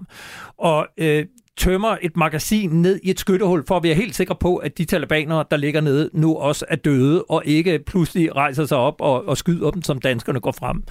[0.58, 1.24] og øh,
[1.60, 4.84] tømmer et magasin ned i et skyttehul, for at være helt sikker på, at de
[4.84, 9.28] talibanere, der ligger nede, nu også er døde, og ikke pludselig rejser sig op og,
[9.28, 10.82] og skyder dem, som danskerne går frem.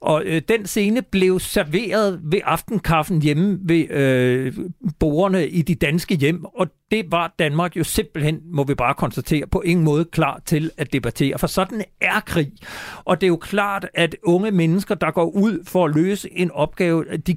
[0.00, 4.54] Og øh, den scene blev serveret ved aftenkaffen hjemme ved øh,
[4.98, 9.46] borgerne i de danske hjem, og det var Danmark jo simpelthen, må vi bare konstatere,
[9.46, 12.52] på ingen måde klar til at debattere, for sådan er krig.
[13.04, 16.50] Og det er jo klart, at unge mennesker, der går ud for at løse en
[16.50, 17.36] opgave, de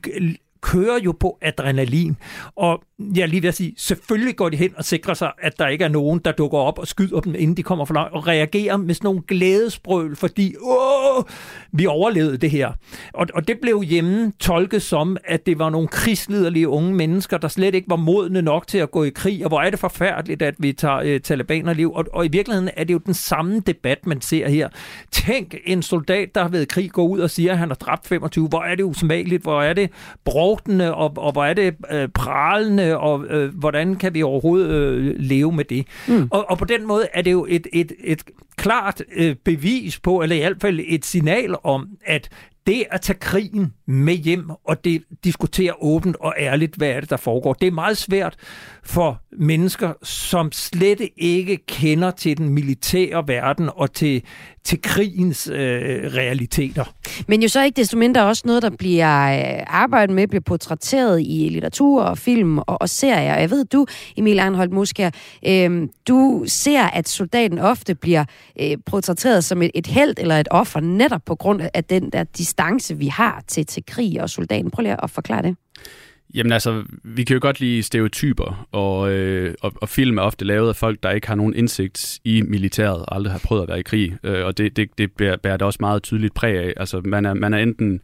[0.64, 2.16] kører jo på adrenalin.
[2.56, 2.82] Og
[3.16, 5.90] Ja, lige vil sige, selvfølgelig går de hen og sikrer sig, at der ikke er
[5.90, 8.96] nogen, der dukker op og skyder dem, inden de kommer for langt, og reagerer med
[8.96, 11.24] sådan nogle glædesbrøl, fordi åh,
[11.72, 12.72] vi overlevede det her.
[13.14, 17.48] Og, og det blev hjemme tolket som, at det var nogle krigsliderlige unge mennesker, der
[17.48, 20.42] slet ikke var modne nok til at gå i krig, og hvor er det forfærdeligt,
[20.42, 21.94] at vi tager øh, talibanerliv.
[21.94, 24.70] Og, og i virkeligheden er det jo den samme debat, man ser her.
[25.12, 27.76] Tænk en soldat, der har været i krig, går ud og siger, at han har
[27.76, 28.48] dræbt 25.
[28.48, 29.90] Hvor er det usmageligt, hvor er det
[30.26, 35.16] brugtende, og, og hvor er det øh, pralende, og øh, hvordan kan vi overhovedet øh,
[35.18, 35.88] leve med det?
[36.08, 36.28] Mm.
[36.32, 38.24] Og, og på den måde er det jo et, et, et
[38.56, 42.30] klart øh, bevis på, eller i hvert fald et signal om, at
[42.68, 47.10] det at tage krigen med hjem og det diskutere åbent og ærligt, hvad er det,
[47.10, 47.54] der foregår.
[47.54, 48.36] Det er meget svært
[48.84, 54.24] for mennesker, som slet ikke kender til den militære verden og til,
[54.66, 55.56] til krigens øh,
[56.14, 56.84] realiteter.
[57.28, 61.22] Men jo så ikke desto mindre også noget, der bliver øh, arbejdet med, bliver portrætteret
[61.22, 63.36] i litteratur og film og, og serier.
[63.36, 63.86] Jeg ved, du,
[64.18, 65.12] Emil Arnholdt Musker,
[65.48, 68.26] øh, du ser, at soldaten ofte bliver
[68.62, 72.24] øh, portrætteret som et, et held eller et offer, netop på grund af den der
[72.24, 74.72] distance, vi har til, til krig og soldaten.
[74.72, 75.56] Prøv lige at forklare det.
[76.34, 80.46] Jamen altså, vi kan jo godt lide stereotyper, og, øh, og, og film er ofte
[80.46, 83.70] lavet af folk, der ikke har nogen indsigt i militæret, og aldrig har prøvet at
[83.70, 86.58] være i krig, øh, og det, det, det bærer, bærer det også meget tydeligt præg
[86.58, 86.74] af.
[86.78, 88.02] Altså, man er, man er enten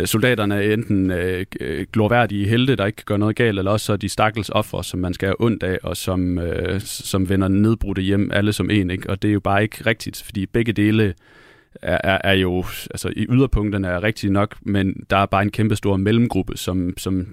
[0.00, 1.46] øh, soldaterne er enten øh,
[1.92, 4.82] glorværdige helte, der ikke kan gøre noget galt, eller også så er de stakkels offer,
[4.82, 8.70] som man skal have ondt af, og som, øh, som vender nedbrudte hjem, alle som
[8.70, 8.90] en.
[8.90, 9.10] Ikke?
[9.10, 11.14] Og det er jo bare ikke rigtigt, fordi begge dele
[11.82, 15.50] er, er, er jo, altså i yderpunkterne er rigtigt nok, men der er bare en
[15.50, 17.26] kæmpe stor mellemgruppe, som, som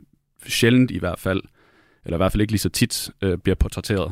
[0.48, 1.42] sjældent i hvert fald,
[2.06, 4.12] eller i hvert fald ikke lige så tit, øh, bliver portrætteret.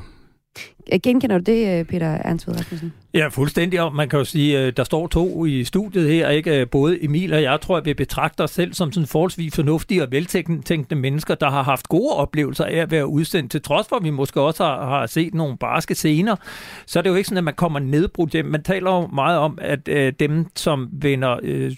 [1.04, 2.94] Genkender du det, øh, Peter Ernst Rasmussen?
[3.14, 3.82] Ja, fuldstændig.
[3.82, 6.62] Og man kan jo sige, at øh, der står to i studiet her, ikke?
[6.62, 10.04] Øh, både Emil og jeg tror, at vi betragter os selv som sådan forholdsvis fornuftige
[10.04, 13.96] og veltænkende mennesker, der har haft gode oplevelser af at være udsendt, til trods for,
[13.96, 16.36] at vi måske også har, har set nogle barske scener.
[16.86, 18.46] Så er det jo ikke sådan, at man kommer nedbrudt hjem.
[18.46, 21.72] Man taler jo meget om, at øh, dem, som vender øh,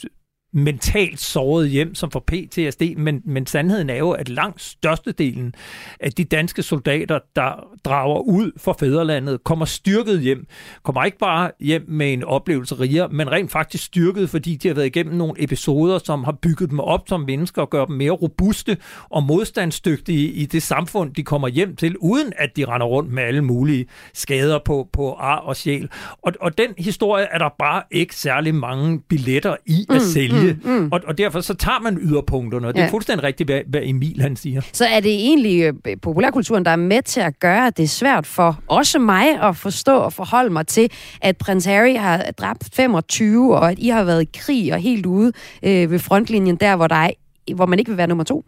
[0.55, 5.53] mentalt såret hjem, som får PTSD, men, men sandheden er jo, at langt størstedelen
[5.99, 10.47] af de danske soldater, der drager ud for fædrelandet, kommer styrket hjem.
[10.83, 14.75] Kommer ikke bare hjem med en oplevelse rigere, men rent faktisk styrket, fordi de har
[14.75, 18.11] været igennem nogle episoder, som har bygget dem op som mennesker og gør dem mere
[18.11, 18.77] robuste
[19.09, 23.23] og modstandsdygtige i det samfund, de kommer hjem til, uden at de render rundt med
[23.23, 25.89] alle mulige skader på, på ar og sjæl.
[26.21, 30.41] Og, og den historie er der bare ikke særlig mange billetter i at mm, sælge.
[30.41, 30.89] Mm Mm, mm.
[30.91, 32.85] Og, og derfor så tager man yderpunkterne, og det ja.
[32.85, 34.61] er fuldstændig rigtigt, hvad, hvad Emil han siger.
[34.73, 38.59] Så er det egentlig øh, populærkulturen, der er med til at gøre, det svært for
[38.67, 43.71] også mig at forstå og forholde mig til, at prins Harry har dræbt 25, og
[43.71, 45.31] at I har været i krig og helt ude
[45.63, 47.11] øh, ved frontlinjen, der hvor, der er,
[47.55, 48.45] hvor man ikke vil være nummer to?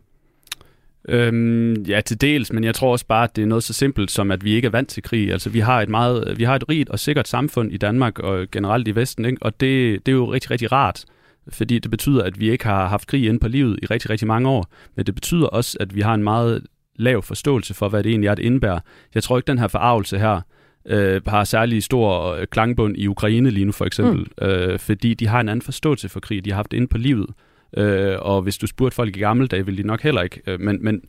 [1.10, 4.12] Øhm, ja, til dels, men jeg tror også bare, at det er noget så simpelt
[4.12, 5.32] som, at vi ikke er vant til krig.
[5.32, 8.48] Altså, vi har et meget, vi har et rigt og sikkert samfund i Danmark og
[8.52, 9.38] generelt i Vesten, ikke?
[9.42, 11.06] og det, det er jo rigtig, rigtig rart
[11.50, 14.28] fordi det betyder, at vi ikke har haft krig inde på livet i rigtig, rigtig
[14.28, 16.64] mange år, men det betyder også, at vi har en meget
[16.96, 18.80] lav forståelse for, hvad det egentlig er, det indebærer.
[19.16, 20.42] Jeg tror ikke, den her forarvelse her
[20.86, 24.48] øh, har særlig stor øh, klangbund i Ukraine lige nu, for eksempel, mm.
[24.48, 26.98] øh, fordi de har en anden forståelse for krig, de har haft det inde på
[26.98, 27.30] livet.
[27.78, 30.42] Øh, og hvis du spurgte folk i gamle dage, ville de nok heller ikke.
[30.48, 31.02] Øh, men, men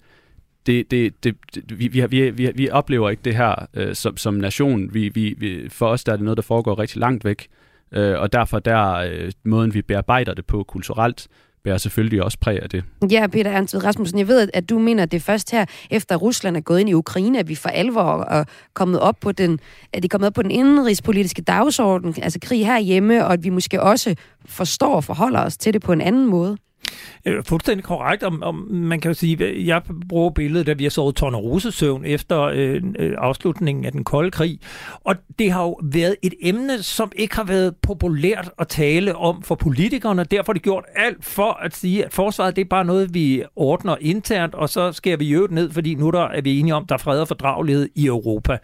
[0.67, 4.35] det, det, det, det, vi, vi, vi, vi oplever ikke det her øh, som, som
[4.35, 4.95] nation.
[4.95, 7.49] Vi, vi, vi, for os der er det noget, der foregår rigtig langt væk.
[7.93, 11.29] Øh, og derfor der øh, måden, vi bearbejder det på kulturelt,
[11.65, 12.85] bærer selvfølgelig også præg af det.
[13.11, 16.17] Ja, Peter Ernst Rasmussen, jeg ved, at du mener, at det er først her, efter
[16.17, 19.61] Rusland er gået ind i Ukraine, at vi for alvor er kommet op på den,
[19.93, 23.49] at det er kommet op på den indenrigspolitiske dagsorden, altså krig herhjemme, og at vi
[23.49, 24.15] måske også
[24.47, 26.57] forstår og forholder os til det på en anden måde.
[27.27, 30.91] Øh, fuldstændig korrekt, om, om man kan jo sige, jeg bruger billedet, da vi har
[30.91, 34.61] sovet tornerosesøvn efter øh, øh, afslutningen af den kolde krig,
[35.05, 39.43] og det har jo været et emne, som ikke har været populært at tale om
[39.43, 42.85] for politikerne, derfor har de gjort alt for at sige, at forsvaret det er bare
[42.85, 46.61] noget, vi ordner internt, og så skal vi jo ned, fordi nu der er vi
[46.61, 48.59] enige om, der er fred og fordragelighed i Europa.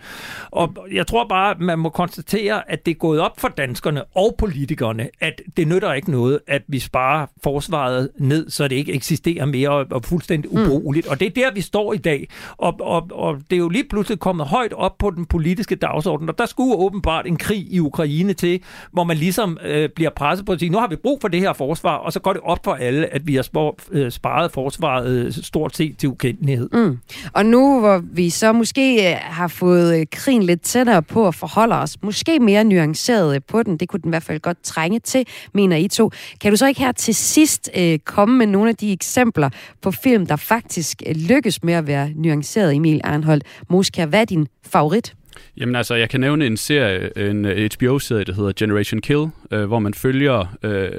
[0.51, 4.35] Og jeg tror bare, man må konstatere, at det er gået op for danskerne og
[4.39, 9.47] politikerne, at det nytter ikke noget, at vi sparer forsvaret ned, så det ikke eksisterer
[9.47, 10.63] mere og, og fuldstændig mm.
[10.63, 11.07] ubrugeligt.
[11.07, 11.11] Mm.
[11.11, 12.29] Og det er der, vi står i dag.
[12.57, 16.29] Og, og, og det er jo lige pludselig kommet højt op på den politiske dagsorden,
[16.29, 18.61] og der skulle åbenbart en krig i Ukraine til,
[18.93, 21.41] hvor man ligesom øh, bliver presset på at sige, nu har vi brug for det
[21.41, 24.53] her forsvar, og så går det op for alle, at vi har spor, øh, sparet
[24.53, 26.69] forsvaret øh, stort set til ukendelighed.
[26.73, 26.99] Mm.
[27.33, 31.35] Og nu hvor vi så måske øh, har fået øh, krigen lidt tættere på at
[31.35, 34.99] forholde os, måske mere nuanceret på den, det kunne den i hvert fald godt trænge
[35.01, 36.11] til, mener I to.
[36.41, 39.51] Kan du så ikke her til sidst øh, komme med nogle af de eksempler
[39.83, 43.41] på film, der faktisk øh, lykkes med at være nuanceret, Emil Arnhold.
[43.69, 45.15] Moskva, hvad er din favorit?
[45.57, 49.65] Jamen altså, jeg kan nævne en serie, en øh, HBO-serie, der hedder Generation Kill, øh,
[49.65, 50.91] hvor man følger, øh,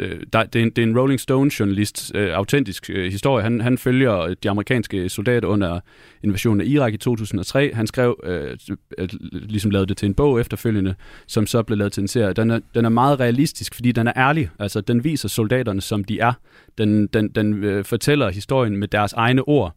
[0.00, 3.42] øh der, det, er en, det er en Rolling Stone-journalist, øh, autentisk øh, historie.
[3.42, 5.80] Han, han følger de amerikanske soldater under
[6.22, 7.70] invasionen af Irak i 2003.
[7.74, 8.56] Han skrev, øh,
[8.98, 10.94] øh, ligesom lavede det til en bog efterfølgende,
[11.26, 12.32] som så blev lavet til en serie.
[12.32, 14.50] Den er, den er meget realistisk, fordi den er ærlig.
[14.58, 16.32] Altså, den viser soldaterne, som de er.
[16.78, 19.76] Den, den, den øh, fortæller historien med deres egne ord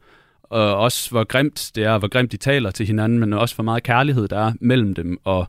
[0.52, 3.64] og også hvor grimt det er, hvor grimt de taler til hinanden, men også hvor
[3.64, 5.48] meget kærlighed der er mellem dem, og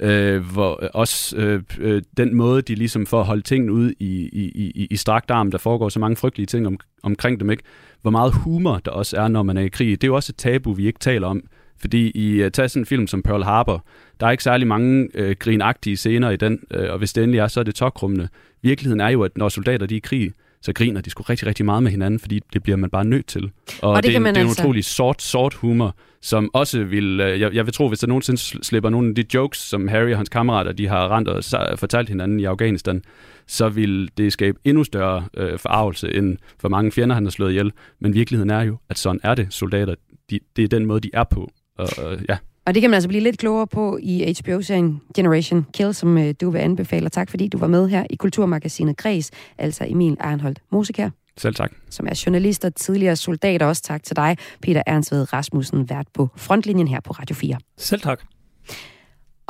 [0.00, 4.28] øh, hvor øh, også øh, øh, den måde, de ligesom får holdt tingene ud i,
[4.32, 7.62] i, i, i strakt arm, der foregår så mange frygtelige ting om, omkring dem, ikke?
[8.02, 9.90] hvor meget humor der også er, når man er i krig.
[9.90, 11.42] Det er jo også et tabu, vi ikke taler om,
[11.80, 13.84] fordi i uh, sådan en film som Pearl Harbor,
[14.20, 17.38] der er ikke særlig mange øh, grinagtige scener i den, øh, og hvis det endelig
[17.38, 18.28] er, så er det tokrummende.
[18.62, 21.46] Virkeligheden er jo, at når soldater de er i krig, så griner de sgu rigtig,
[21.46, 23.50] rigtig meget med hinanden, fordi det bliver man bare nødt til.
[23.82, 24.62] Og, og det, det, er, det er altså...
[24.62, 28.06] en utrolig sort, sort humor, som også vil, øh, jeg, jeg vil tro, hvis der
[28.06, 31.44] nogensinde slipper nogle af de jokes, som Harry og hans kammerater, de har rent og
[31.78, 33.02] fortalt hinanden i Afghanistan,
[33.46, 37.50] så vil det skabe endnu større øh, forarvelse, end for mange fjender, han har slået
[37.50, 37.72] ihjel.
[38.00, 39.94] Men virkeligheden er jo, at sådan er det soldater.
[40.30, 41.50] De, det er den måde, de er på.
[41.78, 42.36] Og, øh, ja.
[42.68, 46.34] Og det kan man altså blive lidt klogere på i HBO-serien Generation Kill, som øh,
[46.40, 47.06] du vil anbefale.
[47.06, 51.10] Og tak fordi du var med her i Kulturmagasinet Græs, altså Emil Arnholdt Mosikær.
[51.36, 51.72] Selv tak.
[51.90, 53.62] Som er journalist og tidligere soldat.
[53.62, 57.56] Også tak til dig, Peter Ernstved Rasmussen, vært på frontlinjen her på Radio 4.
[57.76, 58.20] Selv tak.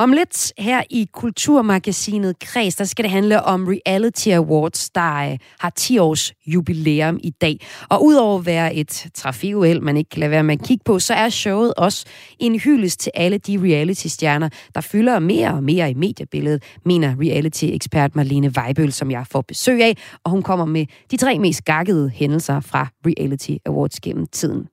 [0.01, 5.39] Om lidt her i Kulturmagasinet Kreds, der skal det handle om Reality Awards, der øh,
[5.61, 7.67] har 10 års jubilæum i dag.
[7.89, 10.99] Og udover at være et trafikuheld, man ikke kan lade være med at kigge på,
[10.99, 12.07] så er showet også
[12.39, 18.17] en hyldest til alle de reality-stjerner, der fylder mere og mere i mediebilledet, mener reality-ekspert
[18.17, 22.11] Marlene Weibøl, som jeg får besøg af, og hun kommer med de tre mest gakkede
[22.15, 24.67] hændelser fra Reality Awards gennem tiden.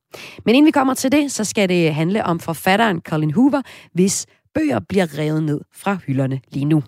[0.46, 3.62] Men inden vi kommer til det, så skal det handle om forfatteren Colin Hoover,
[3.94, 6.84] hvis bøger bliver revet ned fra hylderne lige nu.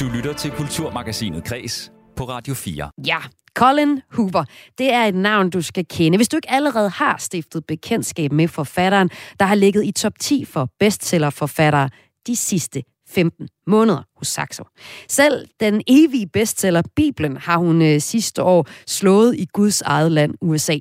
[0.00, 2.90] Du lytter til Kulturmagasinet Kres på Radio 4.
[3.06, 3.18] Ja,
[3.54, 4.44] Colin Hoover.
[4.78, 6.18] Det er et navn, du skal kende.
[6.18, 10.44] Hvis du ikke allerede har stiftet bekendtskab med forfatteren, der har ligget i top 10
[10.44, 11.90] for bestsellerforfattere
[12.26, 14.64] de sidste 15 måneder hos Saxo.
[15.08, 20.34] Selv den evige bestseller Bibelen har hun øh, sidste år slået i Guds eget land,
[20.40, 20.78] USA.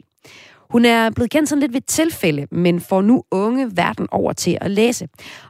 [0.69, 4.57] Hun er blevet kendt sådan lidt ved tilfælde, men får nu unge verden over til
[4.61, 5.07] at læse.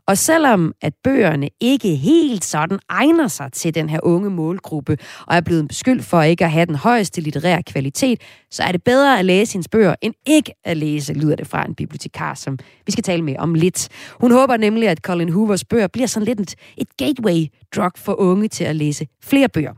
[0.08, 5.36] Og selvom at bøgerne ikke helt sådan egner sig til den her unge målgruppe, og
[5.36, 9.20] er blevet beskyldt for ikke at have den højeste litterære kvalitet, så er det bedre
[9.20, 12.92] at læse hendes bøger, end ikke at læse, lyder det fra en bibliotekar, som vi
[12.92, 13.90] skal tale med om lidt.
[14.22, 18.20] Hun håber nemlig, at Colin Hoovers bøger bliver sådan lidt et, et gateway drug for
[18.20, 19.74] unge til at læse flere bøger.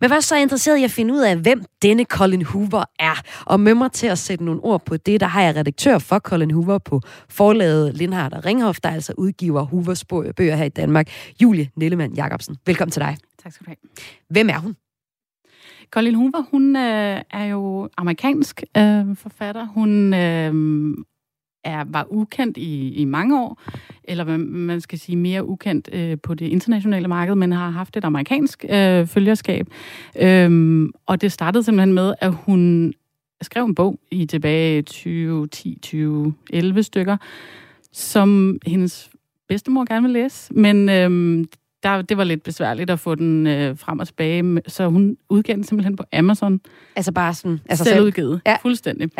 [0.00, 2.84] Men først så er jeg interesseret i at finde ud af, hvem denne Colin Hoover
[2.98, 3.22] er.
[3.44, 6.18] Og med mig til at sætte nogle ord på det, der har jeg redaktør for
[6.18, 11.08] Colin Hoover på forlaget Lindhardt og Ringhof, der altså udgiver Hoovers bøger her i Danmark.
[11.42, 13.16] Julie Nellemann Jacobsen, velkommen til dig.
[13.42, 13.76] Tak skal du have.
[14.30, 14.76] Hvem er hun?
[15.90, 19.66] Colin Hoover, hun øh, er jo amerikansk øh, forfatter.
[19.66, 20.52] Hun øh,
[21.64, 23.60] er, var ukendt i, i mange år,
[24.04, 28.04] eller man skal sige mere ukendt øh, på det internationale marked, men har haft et
[28.04, 29.66] amerikansk øh, følgerskab.
[30.20, 32.92] Øhm, og det startede simpelthen med, at hun
[33.42, 37.16] skrev en bog i tilbage 2010-2011 stykker,
[37.92, 39.10] som hendes
[39.48, 41.48] bedstemor gerne vil læse, men øhm,
[41.82, 45.56] der, det var lidt besværligt at få den øh, frem og tilbage, så hun udgav
[45.56, 46.60] den simpelthen på Amazon.
[46.96, 47.60] Altså bare sådan...
[47.68, 48.56] Altså selv udgivet, ja.
[48.62, 49.10] fuldstændig.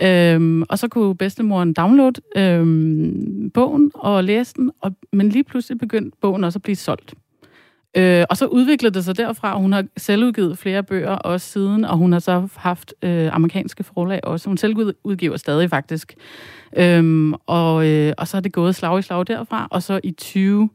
[0.00, 0.34] Ja.
[0.34, 5.78] Øhm, og så kunne bedstemoren downloade øhm, bogen og læse den, og, men lige pludselig
[5.78, 7.14] begyndte bogen også at blive solgt.
[7.96, 11.84] Øh, og så udviklede det sig derfra, hun har selv udgivet flere bøger også siden,
[11.84, 14.48] og hun har så haft øh, amerikanske forlag også.
[14.48, 16.14] Hun selv udgiver stadig faktisk.
[16.76, 20.10] Øhm, og, øh, og så er det gået slag i slag derfra, og så i
[20.10, 20.68] 20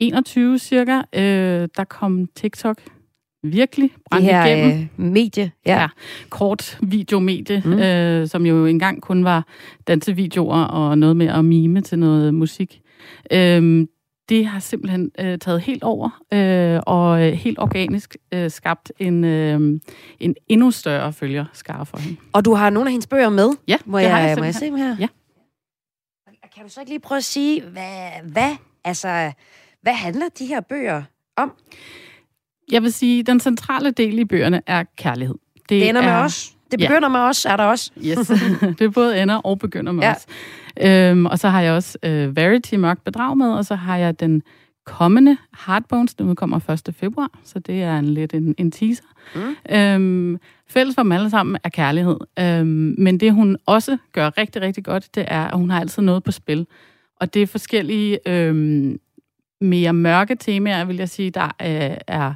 [0.00, 2.82] 21 cirka, øh, der kom TikTok
[3.42, 4.80] virkelig brændt det her, igennem.
[4.80, 5.80] Øh, medie, ja.
[5.80, 5.88] ja.
[6.28, 7.72] Kort videomedie, mm.
[7.72, 9.46] øh, som jo engang kun var
[9.86, 12.80] dansevideoer og noget med at mime til noget musik.
[13.32, 13.86] Øh,
[14.28, 19.80] det har simpelthen øh, taget helt over, øh, og helt organisk øh, skabt en, øh,
[20.20, 22.16] en endnu større følgerskare for hende.
[22.32, 23.50] Og du har nogle af hendes bøger med?
[23.68, 24.96] Ja, må jeg, jeg må jeg se dem her?
[25.00, 25.08] Ja.
[26.54, 29.32] Kan du så ikke lige prøve at sige, hvad, hvad altså
[29.82, 31.02] hvad handler de her bøger
[31.36, 31.52] om?
[32.72, 35.34] Jeg vil sige, at den centrale del i bøgerne er kærlighed.
[35.54, 36.06] Det, det ender er...
[36.06, 36.52] med os.
[36.70, 37.08] Det begynder ja.
[37.08, 37.90] med os, er der også.
[38.04, 38.32] Yes,
[38.78, 40.14] det både ender og begynder med ja.
[40.14, 40.26] os.
[40.80, 44.20] Øhm, og så har jeg også uh, Verity Mørkt Bedrag med, og så har jeg
[44.20, 44.42] den
[44.86, 46.94] kommende Hardbones, den udkommer 1.
[46.94, 49.04] februar, så det er en lidt en, en teaser.
[49.34, 49.76] Mm.
[49.76, 52.16] Øhm, fælles for dem alle sammen er kærlighed.
[52.38, 56.02] Øhm, men det, hun også gør rigtig, rigtig godt, det er, at hun har altid
[56.02, 56.66] noget på spil.
[57.20, 58.98] Og det er forskellige øhm,
[59.60, 61.30] mere mørke temaer, vil jeg sige.
[61.30, 62.34] Der øh, er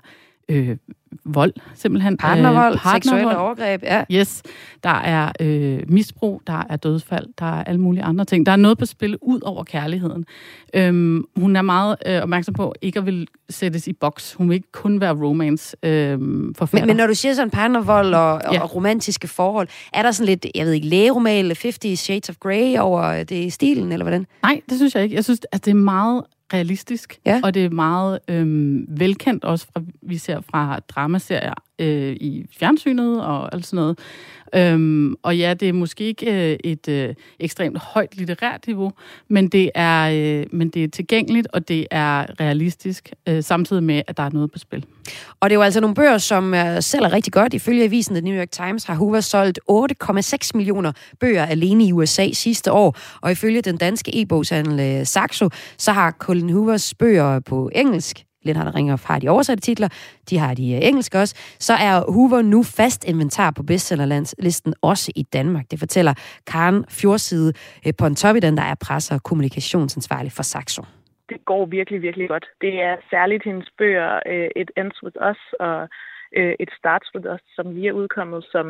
[0.48, 0.76] øh,
[1.24, 2.16] vold, simpelthen.
[2.16, 4.04] Partnervold, øh, partnervold, seksuelle overgreb, ja.
[4.10, 4.42] Yes.
[4.82, 8.46] Der er øh, misbrug, der er dødsfald, der er alle mulige andre ting.
[8.46, 10.26] Der er noget på spil ud over kærligheden.
[10.74, 14.34] Øhm, hun er meget øh, opmærksom på ikke at vil sættes i boks.
[14.34, 16.18] Hun vil ikke kun være romance øh,
[16.56, 16.86] forfatter.
[16.86, 18.62] Men, men når du siger sådan partnervold og, ja.
[18.62, 22.36] og romantiske forhold, er der sådan lidt, jeg ved ikke, lægeroman eller 50 Shades of
[22.40, 24.26] Grey over det stilen, eller hvordan?
[24.42, 25.16] Nej, det synes jeg ikke.
[25.16, 27.40] Jeg synes, at det er meget realistisk, ja.
[27.44, 33.24] og det er meget øhm, velkendt også, fra, vi ser fra dramaserier øh, i fjernsynet
[33.24, 33.98] og alt sådan noget.
[34.54, 38.92] Øhm, og ja, det er måske ikke øh, et øh, ekstremt højt litterært niveau,
[39.28, 44.02] men det er, øh, men det er tilgængeligt, og det er realistisk, øh, samtidig med,
[44.06, 44.84] at der er noget på spil.
[45.40, 47.54] Og det er jo altså nogle bøger, som øh, sælger rigtig godt.
[47.54, 52.28] Ifølge avisen The New York Times har Hoover solgt 8,6 millioner bøger alene i USA
[52.32, 52.96] sidste år.
[53.20, 55.48] Og ifølge den danske e-bogshandel øh, Saxo,
[55.78, 59.88] så har Colin Hoovers bøger på engelsk Lindhardt Ringhoff har de oversatte titler,
[60.30, 65.12] de har de øh, engelske også, så er Hoover nu fast inventar på bestsellerlisten også
[65.16, 65.64] i Danmark.
[65.70, 66.14] Det fortæller
[66.46, 67.52] Karen Fjordside
[67.86, 70.82] øh, på en top i den, der er presse- og kommunikationsansvarlig for Saxo.
[71.28, 72.46] Det går virkelig, virkelig godt.
[72.60, 75.88] Det er særligt hendes bøger, øh, Et Ends With Us og
[76.64, 78.66] et Starts With Us, som lige er udkommet, som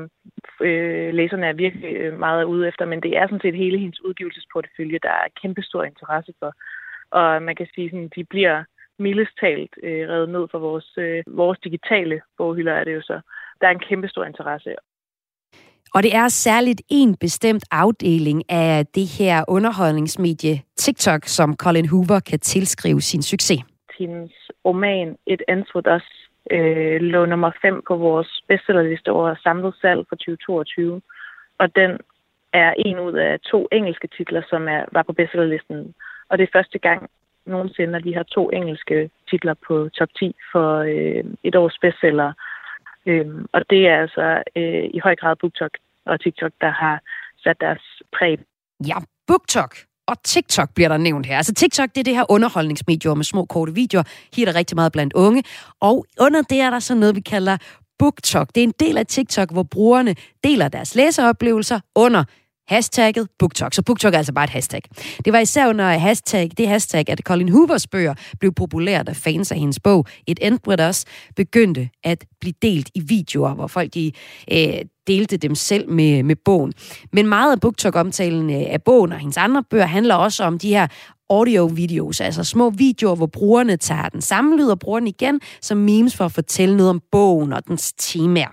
[0.61, 4.99] øh, læserne er virkelig meget ude efter, men det er sådan set hele hendes udgivelsesportefølje,
[5.03, 6.53] der er kæmpestor interesse for.
[7.11, 8.65] Og man kan sige, sådan, de bliver
[9.07, 13.21] mildest talt øh, revet ned for vores, øh, vores digitale boghylder, er det jo så.
[13.61, 14.75] Der er en kæmpe stor interesse.
[15.95, 22.21] Og det er særligt en bestemt afdeling af det her underholdningsmedie TikTok, som Colin Hoover
[22.31, 23.61] kan tilskrive sin succes.
[23.99, 24.33] Hendes
[24.65, 25.43] roman Et
[25.75, 31.01] With Us øh, lå nummer 5 på vores bestsellerliste over samlet salg for 2022.
[31.59, 31.91] Og den
[32.53, 35.95] er en ud af to engelske titler, som er, var på bestsellerlisten.
[36.29, 37.11] Og det er første gang,
[37.47, 42.33] nogensinde, at de har to engelske titler på top 10 for øh, et års bestseller.
[43.07, 45.71] Øh, og det er altså øh, i høj grad BookTok
[46.07, 47.01] og TikTok, der har
[47.45, 47.83] sat deres
[48.17, 48.39] præg.
[48.87, 49.75] Ja, BookTok
[50.07, 51.37] og TikTok bliver der nævnt her.
[51.37, 54.05] Altså TikTok, det er det her underholdningsmedium med små korte videoer.
[54.37, 55.43] Her er der rigtig meget blandt unge.
[55.81, 57.57] Og under det er der så noget, vi kalder
[57.99, 58.49] BookTok.
[58.55, 60.15] Det er en del af TikTok, hvor brugerne
[60.45, 62.25] deler deres læseoplevelser under
[62.69, 63.75] hashtagget BookTok.
[63.75, 64.83] Så BookTok er altså bare et hashtag.
[65.25, 69.53] Det var især under hashtag, det hashtag, at Colin Hoovers bøger blev populære, da fans
[69.53, 71.05] af hendes bog Et End With Us
[71.37, 74.13] begyndte at blive delt i videoer, hvor folk de,
[74.53, 74.75] øh,
[75.07, 76.73] delte dem selv med, med bogen.
[77.13, 80.69] Men meget af BookTok-omtalen øh, af bogen og hendes andre bøger handler også om de
[80.69, 80.87] her
[81.31, 85.79] audio-videos, altså små videoer, hvor brugerne tager den samme lyd og bruger den igen som
[85.79, 88.53] memes for at fortælle noget om bogen og dens temaer.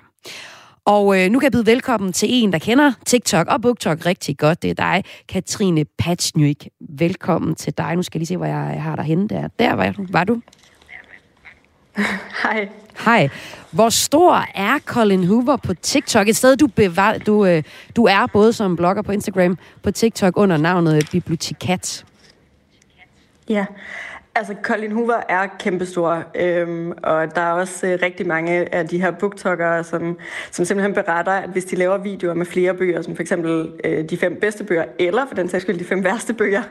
[0.89, 4.37] Og øh, nu kan jeg byde velkommen til en, der kender TikTok og BookTok rigtig
[4.37, 4.61] godt.
[4.61, 6.67] Det er dig, Katrine Patchnyk.
[6.89, 7.95] Velkommen til dig.
[7.95, 9.27] Nu skal jeg lige se, hvor jeg har dig henne.
[9.27, 10.41] Der, der var, var du.
[12.43, 12.69] Hej.
[13.05, 13.29] Hej.
[13.71, 16.27] Hvor stor er Colin Hoover på TikTok?
[16.27, 17.63] Et sted, du, bevar, du, øh,
[17.95, 22.05] du er både som blogger på Instagram, på TikTok under navnet Bibliotekat.
[23.49, 23.65] Ja,
[24.39, 29.01] Altså, Colin Hoover er kæmpestor, øhm, og der er også øh, rigtig mange af de
[29.01, 30.17] her booktokere, som,
[30.51, 34.09] som simpelthen beretter, at hvis de laver videoer med flere bøger, som for eksempel øh,
[34.09, 36.61] de fem bedste bøger, eller for den sags skyld de fem værste bøger,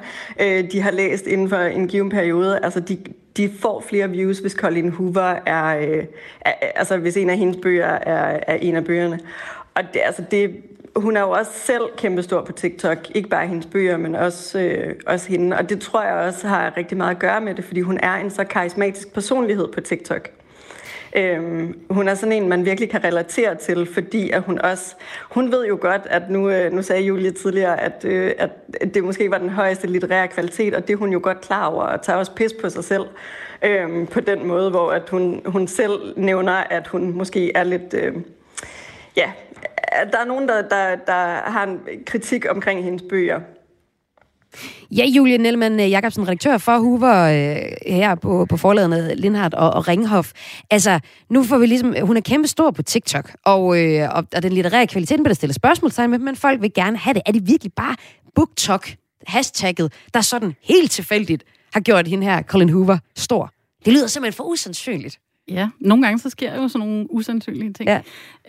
[0.40, 2.98] øh, de har læst inden for en given periode, altså de,
[3.36, 6.04] de får flere views, hvis Colin Hoover er, øh,
[6.40, 9.20] er altså hvis en af hendes bøger er, er en af bøgerne.
[9.74, 10.56] Og det, altså det,
[10.96, 13.10] hun er jo også selv kæmpestor på TikTok.
[13.14, 15.56] Ikke bare hendes bøger, men også, øh, også hende.
[15.56, 18.14] Og det tror jeg også har rigtig meget at gøre med det, fordi hun er
[18.14, 20.30] en så karismatisk personlighed på TikTok.
[21.16, 24.94] Øhm, hun er sådan en, man virkelig kan relatere til, fordi at hun også,
[25.30, 28.50] hun ved jo godt, at nu, øh, nu sagde Julie tidligere, at, øh, at
[28.94, 31.82] det måske var den højeste litterære kvalitet, og det er hun jo godt klar over,
[31.82, 33.04] og tager også pis på sig selv
[33.62, 37.94] øhm, på den måde, hvor at hun, hun selv nævner, at hun måske er lidt,
[37.94, 38.14] øh,
[39.16, 39.32] ja,
[40.12, 43.40] der er nogen, der, der, der har en kritik omkring hendes bøger.
[44.90, 49.70] Ja, Julie Nelman øh, Jacobsen, redaktør for Hoover øh, her på, på forladerne Lindhardt og,
[49.70, 50.32] og Ringhof.
[50.70, 54.42] Altså, nu får vi ligesom, hun er kæmpe stor på TikTok, og, øh, og, og
[54.42, 57.22] den litterære kvalitet bliver der stillet spørgsmålstegn med, men folk vil gerne have det.
[57.26, 57.96] Er det virkelig bare
[58.34, 58.88] BookTok,
[59.26, 63.52] hashtagget, der sådan helt tilfældigt har gjort hende her, Colin Hoover, stor?
[63.84, 65.18] Det lyder simpelthen for usandsynligt.
[65.50, 67.88] Ja, nogle gange så sker jo sådan nogle usandsynlige ting.
[67.88, 68.00] Ja,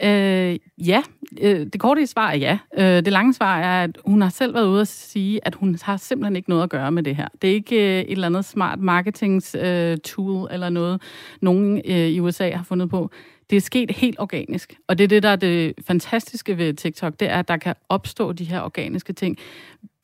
[0.04, 1.04] øh, ja
[1.41, 2.58] øh, det korte svar er ja.
[2.78, 5.78] Øh, det lange svar er, at hun har selv været ude at sige, at hun
[5.82, 7.28] har simpelthen ikke noget at gøre med det her.
[7.41, 11.02] Det er ikke øh, et eller andet smart marketing-tool øh, eller noget,
[11.41, 13.12] nogen øh, i USA har fundet på.
[13.50, 14.74] Det er sket helt organisk.
[14.88, 17.76] Og det er det, der er det fantastiske ved TikTok, det er, at der kan
[17.89, 19.38] opstå de her organiske ting.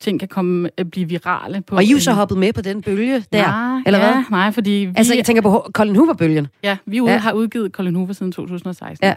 [0.00, 1.62] Ting kan komme, at blive virale.
[1.62, 4.12] På og I er jo så hoppet med på den bølge der, Nej, eller ja,
[4.12, 4.22] hvad?
[4.30, 4.92] Nej, fordi vi...
[4.96, 6.46] Altså, jeg tænker på Colin Hoover-bølgen.
[6.62, 7.14] Ja, vi ude, Ja.
[7.14, 7.20] ja.
[7.20, 9.06] har udgivet Colin Hoover siden 2016.
[9.06, 9.14] Ja.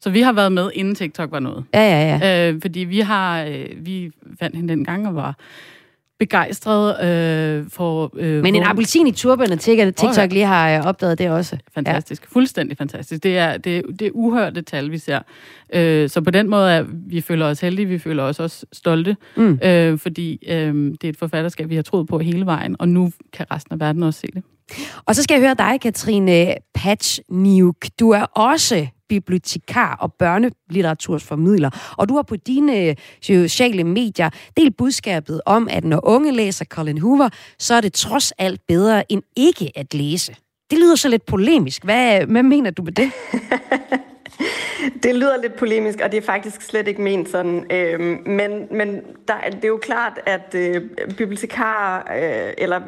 [0.00, 1.64] Så vi har været med, inden TikTok var noget.
[1.74, 2.50] Ja, ja, ja.
[2.52, 4.10] Øh, fordi vi har, øh, vi
[4.40, 5.36] fandt hende dengang og var
[6.26, 6.96] begejstrede
[7.60, 8.10] øh, for...
[8.16, 11.56] Øh, Men en appelsin i turban og TikTok, TikTok lige har øh, opdaget det også.
[11.74, 12.22] Fantastisk.
[12.22, 12.28] Ja.
[12.32, 13.22] Fuldstændig fantastisk.
[13.22, 15.18] Det er, det, det er uhørte tal, vi ser.
[15.74, 19.16] Øh, så på den måde er vi føler os heldige, vi føler os også stolte,
[19.36, 19.58] Mm.
[19.64, 23.10] øh, fordi øh, det er et forfatterskab, vi har troet på hele vejen, og nu
[23.32, 24.42] kan resten af verden også se det.
[25.06, 27.76] Og så skal jeg høre dig, Katrine Patchniuk.
[28.00, 34.76] Du er også bibliotekar og børnelitteratursformidler, og du har på dine øh, sociale medier delt
[34.76, 37.28] budskabet om, at når unge læser Colin Hoover,
[37.58, 40.36] så er det trods alt bedre end ikke at læse.
[40.70, 41.84] Det lyder så lidt polemisk.
[41.84, 43.10] Hvad, hvad mener du med det?
[45.02, 47.66] Det lyder lidt polemisk, og det er faktisk slet ikke ment sådan.
[47.70, 50.82] Øhm, men men der, det er jo klart, at øh,
[51.16, 52.80] bibliotekarer, øh, eller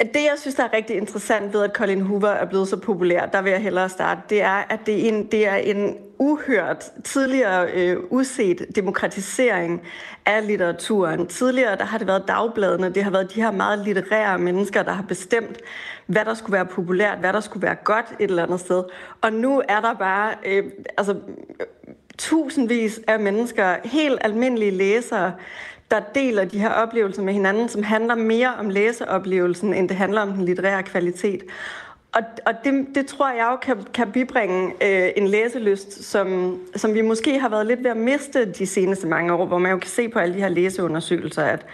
[0.00, 3.26] det, jeg synes, der er rigtig interessant ved, at Colin Hoover er blevet så populær,
[3.26, 6.84] der vil jeg hellere starte, det er, at det er en, det er en uhørt,
[7.04, 9.82] tidligere øh, uset demokratisering
[10.26, 11.26] af litteraturen.
[11.26, 14.92] Tidligere, der har det været dagbladene, det har været de her meget litterære mennesker, der
[14.92, 15.58] har bestemt,
[16.06, 18.84] hvad der skulle være populært, hvad der skulle være godt et eller andet sted.
[19.20, 20.64] Og nu er der bare, øh,
[20.98, 21.16] altså,
[22.18, 25.32] tusindvis af mennesker, helt almindelige læsere,
[25.92, 30.20] der deler de her oplevelser med hinanden, som handler mere om læseoplevelsen, end det handler
[30.20, 31.42] om den litterære kvalitet.
[32.12, 36.94] Og, og det, det tror jeg jo kan, kan bibringe øh, en læselyst, som, som
[36.94, 39.78] vi måske har været lidt ved at miste de seneste mange år, hvor man jo
[39.78, 41.66] kan se på alle de her læseundersøgelser, at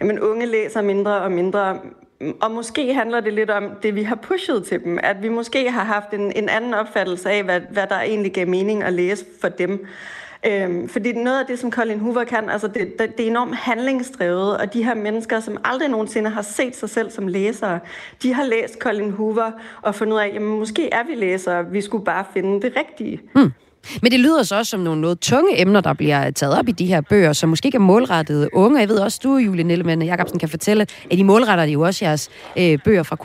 [0.00, 1.78] jamen, unge læser mindre og mindre.
[2.42, 5.70] Og måske handler det lidt om det, vi har pushet til dem, at vi måske
[5.70, 9.24] har haft en, en anden opfattelse af, hvad, hvad der egentlig gav mening at læse
[9.40, 9.86] for dem.
[10.46, 13.56] Øhm, fordi noget af det, som Colin Hoover kan, altså det, det, det er enormt
[13.56, 17.80] handlingsdrevet, og de her mennesker, som aldrig nogensinde har set sig selv som læsere,
[18.22, 19.50] de har læst Colin Hoover
[19.82, 23.20] og fundet ud af, jamen måske er vi læsere, vi skulle bare finde det rigtige.
[23.34, 23.52] Hmm.
[24.02, 26.72] Men det lyder så også som nogle noget tunge emner, der bliver taget op i
[26.72, 28.80] de her bøger, som måske ikke er målrettet unge.
[28.80, 32.30] Jeg ved også, du, Julie Nellemann Jacobsen, kan fortælle, at I målretter jo også jeres
[32.58, 33.16] øh, bøger fra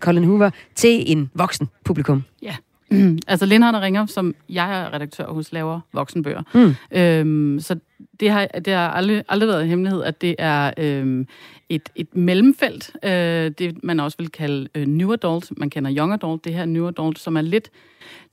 [0.00, 2.24] Colin Hoover til en voksen publikum.
[2.42, 2.54] Ja.
[3.28, 6.42] altså Lindhardt og Ringer, som jeg er redaktør hos, laver voksenbøger.
[6.54, 6.74] Mm.
[6.98, 7.78] Øhm, så
[8.20, 11.26] det har, det har aldrig, aldrig været en hemmelighed, at det er øhm,
[11.68, 12.96] et, et mellemfelt.
[13.04, 13.10] Øh,
[13.50, 15.52] det man også vil kalde øh, new adult.
[15.58, 16.44] Man kender young adult.
[16.44, 17.70] Det her new adult, som er lidt,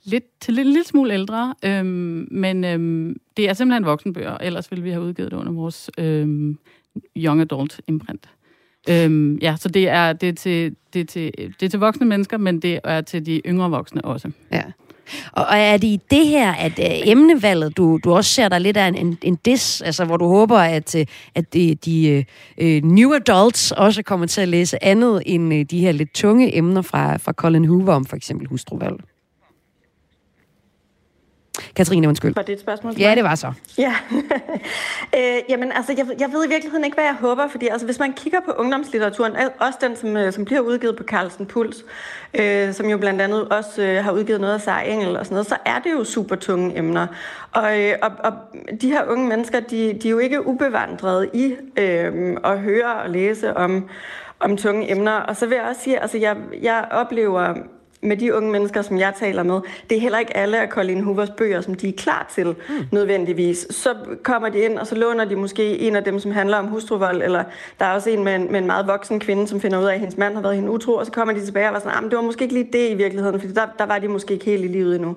[0.04, 1.56] lidt til lidt, lidt smule ældre.
[1.66, 4.38] Øhm, men øhm, det er simpelthen voksenbøger.
[4.38, 6.58] Ellers ville vi have udgivet det under vores øhm,
[7.18, 8.30] young adult imprint.
[8.90, 12.06] Øhm, ja, så det er, det, er til, det, er til, det er til voksne
[12.06, 14.32] mennesker, men det er til de yngre voksne også.
[14.52, 14.64] Ja.
[15.32, 18.58] Og, og er det i det her, at øh, emnevalget, du, du også ser der
[18.58, 21.06] lidt af en, en, en dis, altså hvor du håber, at, øh,
[21.36, 22.24] at de, de øh,
[22.58, 26.58] øh, new adults også kommer til at læse andet end øh, de her lidt tunge
[26.58, 28.96] emner fra, fra Colin Hoover om for eksempel hustruvalg?
[31.76, 32.36] Katrine, undskyld.
[32.36, 32.94] Var det et spørgsmål?
[32.98, 33.52] Ja, det var så.
[33.78, 33.96] Ja,
[35.18, 38.00] øh, jamen altså, jeg, jeg ved i virkeligheden ikke, hvad jeg håber, fordi altså, hvis
[38.00, 41.86] man kigger på ungdomslitteraturen, også den, som, øh, som bliver udgivet på Carlsen Puls,
[42.34, 45.36] øh, som jo blandt andet også øh, har udgivet noget af Sar Engel og sådan
[45.36, 47.08] noget, så er det jo super tunge emner.
[47.52, 48.34] Og, øh, og, og
[48.82, 53.10] de her unge mennesker, de, de er jo ikke ubevandrede i øh, at høre og
[53.10, 53.90] læse om,
[54.40, 55.12] om tunge emner.
[55.12, 57.54] Og så vil jeg også sige, altså jeg, jeg oplever
[58.06, 61.04] med de unge mennesker, som jeg taler med, det er heller ikke alle af Colin
[61.04, 62.76] Hoovers bøger, som de er klar til mm.
[62.92, 63.68] nødvendigvis.
[63.70, 66.66] Så kommer de ind, og så låner de måske en af dem, som handler om
[66.66, 67.44] hustruvold, eller
[67.80, 69.94] der er også en med en, med en meget voksen kvinde, som finder ud af,
[69.94, 71.98] at hendes mand har været hende utro, og så kommer de tilbage og var sådan,
[71.98, 74.34] ah, det var måske ikke lige det i virkeligheden, fordi der, der var de måske
[74.34, 75.16] ikke helt i livet endnu.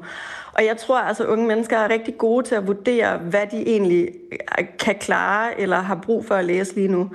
[0.53, 3.67] Og jeg tror altså, at unge mennesker er rigtig gode til at vurdere, hvad de
[3.67, 4.09] egentlig
[4.79, 7.11] kan klare, eller har brug for at læse lige nu.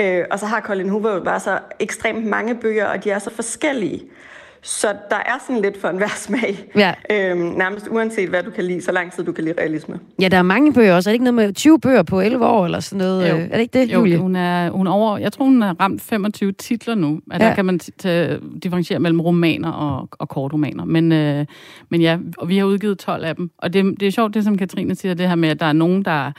[0.00, 3.18] Øh, og så har Colin Hoover jo bare så ekstremt mange bøger, og de er
[3.18, 4.02] så forskellige.
[4.62, 6.58] Så der er sådan lidt for enhver smag.
[6.76, 6.94] Ja.
[7.10, 10.00] Øhm, nærmest uanset hvad du kan lide, så lang tid du kan lide realisme.
[10.20, 11.10] Ja, der er mange bøger også.
[11.10, 13.30] Er det ikke noget med 20 bøger på 11 år eller sådan noget?
[13.30, 13.36] Jo.
[13.36, 14.18] Øh, Er det ikke det, jo, Julie?
[14.18, 17.20] hun er, hun er over, jeg tror, hun har ramt 25 titler nu.
[17.30, 17.48] At Ja.
[17.48, 17.78] Der kan man
[18.62, 20.84] differentiere mellem romaner og, og kortromaner.
[20.84, 21.46] Men, øh,
[21.88, 23.50] men ja, og vi har udgivet 12 af dem.
[23.58, 25.72] Og det, det er sjovt, det som Katrine siger, det her med, at der er
[25.72, 26.32] nogen, der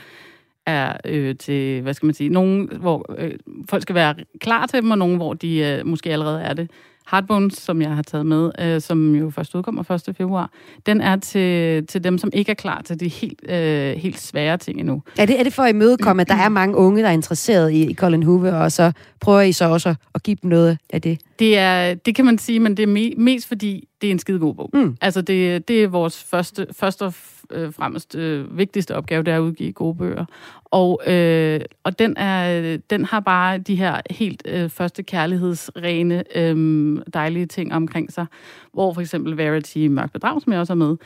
[0.66, 3.30] er øh, til, hvad skal man sige, nogen, hvor øh,
[3.70, 6.70] folk skal være klar til dem, og nogen, hvor de øh, måske allerede er det.
[7.10, 10.16] Hardbones, som jeg har taget med, øh, som jo først udkommer 1.
[10.16, 10.50] februar,
[10.86, 14.56] den er til, til dem, som ikke er klar til de helt, øh, helt svære
[14.56, 15.02] ting endnu.
[15.18, 17.72] Er det, er det for at imødekomme, at der er mange unge, der er interesseret
[17.72, 21.02] i, i Colin Hoover, og så prøver I så også at give dem noget af
[21.02, 21.20] det?
[21.38, 24.18] Det, er, det kan man sige, men det er me, mest fordi, det er en
[24.18, 24.70] skide god bog.
[24.72, 24.96] Mm.
[25.00, 27.14] Altså, det, det er vores første, første og
[27.52, 30.24] øh, fremmest øh, vigtigste opgave, det er at udgive gode bøger.
[30.64, 36.96] Og, øh, og den, er, den har bare de her helt øh, første kærlighedsrene, øh,
[37.14, 38.26] dejlige ting omkring sig,
[38.72, 40.96] hvor for eksempel Verity Mørk Bedrag, som jeg også er med,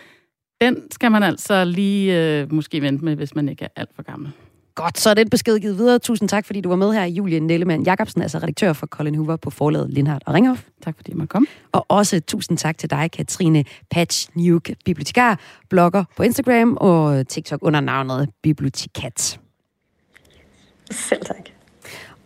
[0.61, 4.03] den skal man altså lige øh, måske vente med, hvis man ikke er alt for
[4.03, 4.33] gammel.
[4.75, 5.99] Godt, så er den besked givet videre.
[5.99, 9.37] Tusind tak, fordi du var med her, Julie Nellemann Jacobsen, altså redaktør for Colin Hoover
[9.37, 10.65] på forlaget Lindhardt og Ringhof.
[10.83, 11.47] Tak fordi jeg måtte komme.
[11.73, 17.59] Og også tusind tak til dig, Katrine Patch Nuke, bibliotekar, blogger på Instagram og TikTok
[17.63, 19.41] under navnet Bibliotekat.
[20.91, 21.49] Selv tak.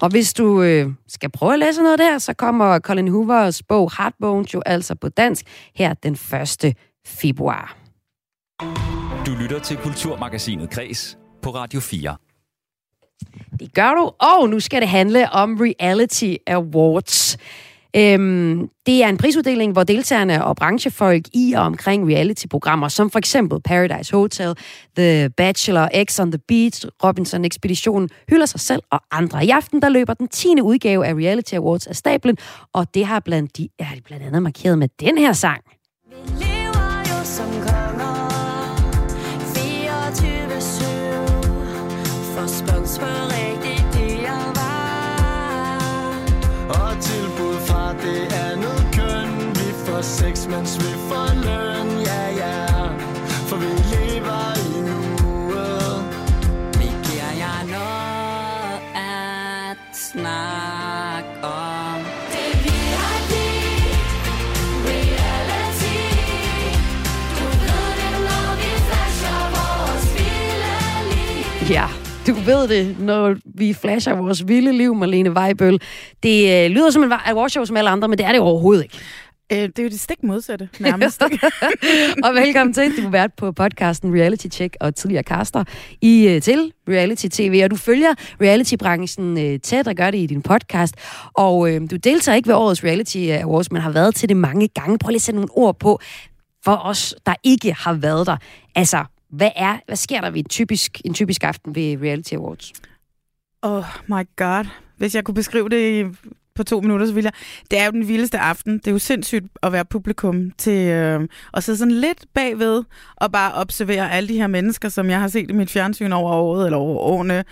[0.01, 3.93] Og hvis du øh, skal prøve at læse noget der, så kommer Colin Hoovers bog
[3.99, 6.75] Heartbones jo altså på dansk her den 1.
[7.07, 7.77] februar.
[9.27, 12.17] Du lytter til Kulturmagasinet Kres på Radio 4.
[13.61, 17.39] Det gør du, og nu skal det handle om Reality Awards.
[17.97, 23.19] Øhm, det er en prisuddeling, hvor deltagerne og branchefolk i og omkring reality-programmer, som for
[23.19, 24.55] eksempel Paradise Hotel,
[24.97, 29.45] The Bachelor, X on the Beach, Robinson Expedition, hylder sig selv og andre.
[29.45, 30.49] I aften der løber den 10.
[30.63, 32.37] udgave af Reality Awards af stablen,
[32.73, 35.63] og det har blandt, de, er blandt andet markeret med den her sang.
[71.71, 71.87] Ja,
[72.27, 75.81] du ved det, når vi flasher vores vilde liv, Marlene Weibøl.
[76.23, 78.99] Det øh, lyder som en awardshow som alle andre, men det er det overhovedet ikke.
[79.53, 81.23] Øh, det er jo det stik modsatte, nærmest.
[82.25, 82.97] og velkommen til.
[82.97, 85.65] Du har været på podcasten Reality Check og tidligere caster
[86.03, 87.61] i uh, til Reality TV.
[87.65, 90.95] Og du følger reality-branchen uh, tæt og gør det i din podcast.
[91.35, 94.69] Og uh, du deltager ikke ved årets Reality Awards, men har været til det mange
[94.69, 94.99] gange.
[94.99, 96.01] Prøv lige at sætte nogle ord på
[96.65, 98.37] for os, der ikke har været der.
[98.75, 102.73] Altså, hvad, er, hvad sker der ved en typisk, en typisk aften ved Reality Awards?
[103.63, 104.65] Oh my god.
[104.97, 106.05] Hvis jeg kunne beskrive det i
[106.59, 107.65] på to minutter, så ville jeg.
[107.71, 108.79] Det er jo den vildeste aften.
[108.79, 112.85] Det er jo sindssygt at være publikum til øh, at sidde sådan lidt bagved
[113.17, 116.33] og bare observere alle de her mennesker, som jeg har set i mit fjernsyn over
[116.33, 117.45] året eller over årene,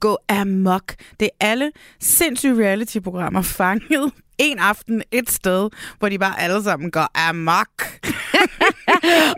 [0.00, 0.94] gå amok.
[1.20, 1.70] Det er alle
[2.00, 7.82] sindssyge reality-programmer fanget en aften et sted, hvor de bare alle sammen går amok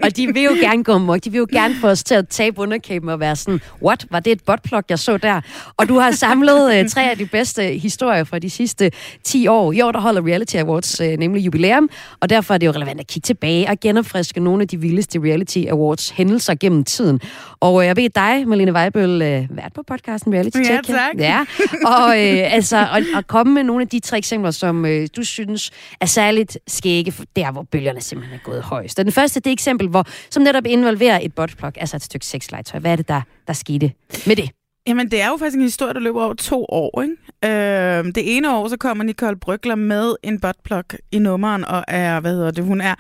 [0.03, 1.25] og de vil jo gerne gå amok.
[1.25, 4.21] De vil jo gerne få os til at tabe underkæben og være sådan, what, var
[4.21, 5.41] det et botplug, jeg så der?
[5.77, 8.91] Og du har samlet uh, tre af de bedste historier fra de sidste
[9.25, 9.73] 10 år.
[9.73, 11.91] I år, der holder Reality Awards uh, nemlig jubilæum,
[12.21, 15.19] og derfor er det jo relevant at kigge tilbage og genopfriske nogle af de vildeste
[15.19, 17.21] Reality Awards hændelser gennem tiden.
[17.61, 20.87] Og uh, jeg ved dig, Malene Weibøl, uh, vært på podcasten Reality ja, Check.
[20.87, 21.19] Tak.
[21.19, 21.41] Ja,
[21.85, 25.23] og uh, altså, at, at komme med nogle af de tre eksempler, som uh, du
[25.25, 28.99] synes er særligt skægge, der hvor bølgerne simpelthen er gået højst.
[28.99, 32.81] Og den første, det eksempel, hvor, som netop involverer et buttplug, altså et stykke sexlegetøj.
[32.81, 33.93] Hvad er det, der, der skete
[34.27, 34.51] med det?
[34.87, 37.15] Jamen, det er jo faktisk en historie, der løber over to år, ikke?
[37.45, 42.21] Øh, det ene år, så kommer Nicole Brygler med en buttplug i nummeren, og er,
[42.21, 42.95] hvad hedder det, hun er,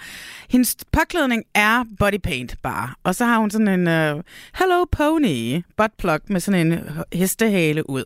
[0.50, 2.90] hendes påklædning er body paint bare.
[3.04, 3.86] Og så har hun sådan en
[4.16, 4.20] uh,
[4.58, 6.80] Hello Pony buttplug med sådan en
[7.12, 8.04] hestehale ud.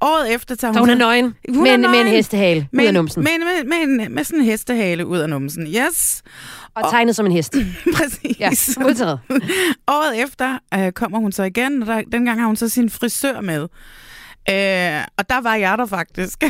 [0.00, 0.74] Året efter tager hun...
[0.74, 2.06] Så hun er nøgen, hun med, er en- med en nøgen.
[2.06, 3.22] hestehale ud af numsen.
[3.24, 6.22] Med, med, med, med, med sådan en hestehale ud af numsen, yes.
[6.74, 7.56] Og tegnet som en hest.
[7.96, 8.40] Præcis.
[8.40, 8.50] Ja,
[8.80, 9.20] modtaget.
[9.96, 13.40] Året efter øh, kommer hun så igen, og der, dengang har hun så sin frisør
[13.40, 13.62] med.
[14.50, 16.42] Øh, og der var jeg der faktisk.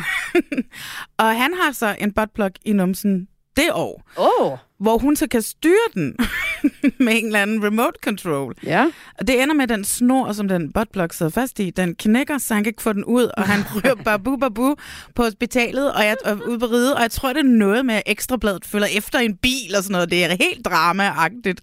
[1.18, 4.02] og han har så en buttplug i numsen det år.
[4.16, 4.58] Oh.
[4.80, 6.16] Hvor hun så kan styre den
[7.04, 8.54] med en eller anden remote control.
[8.66, 8.86] Ja.
[9.18, 12.38] Og det ender med, at den snor, som den buttplug sidder fast i, den knækker,
[12.38, 14.74] så han kan ikke få den ud, og han ryger babu babu
[15.14, 17.94] på hospitalet, og jeg er ude på ride, og jeg tror, det er noget med,
[17.94, 20.10] at ekstrabladet følger efter en bil og sådan noget.
[20.10, 21.60] Det er helt drama-agtigt.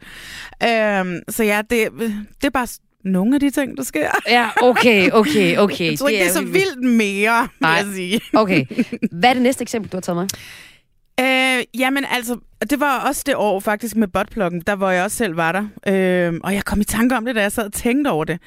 [0.68, 1.90] Øhm, så ja, det,
[2.42, 2.68] det er bare
[3.04, 4.10] nogle af de ting, der sker.
[4.30, 5.92] Ja, okay, okay, okay.
[5.92, 7.72] Jeg tror ikke, det er, så vildt mere, vil Nej.
[7.72, 8.22] jeg sige.
[8.34, 8.66] Okay.
[9.20, 10.28] Hvad er det næste eksempel, du har taget med?
[11.20, 12.38] Øh, jamen altså,
[12.70, 15.68] det var også det år faktisk med botpluggen, der hvor jeg også selv var der.
[15.88, 18.40] Øh, og jeg kom i tanke om det, da jeg sad og tænkte over det.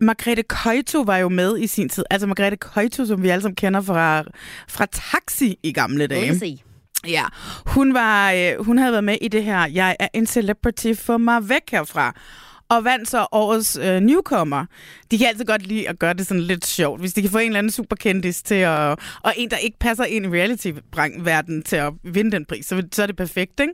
[0.00, 2.04] Margrethe Køjto var jo med i sin tid.
[2.10, 4.24] Altså Margrethe Køjto, som vi alle sammen kender fra,
[4.68, 6.22] fra Taxi i gamle dage.
[7.06, 7.24] Ja,
[7.66, 11.16] hun, var, øh, hun havde været med i det her, jeg er en celebrity, for
[11.16, 12.14] mig væk herfra
[12.70, 14.64] og vandt så årets øh, newcomer.
[15.10, 17.00] De kan altid godt lide at gøre det sådan lidt sjovt.
[17.00, 18.98] Hvis de kan få en eller anden superkendis til at...
[19.22, 23.02] Og en, der ikke passer ind i reality-verdenen til at vinde den pris, så, så
[23.02, 23.72] er det perfekt, ikke?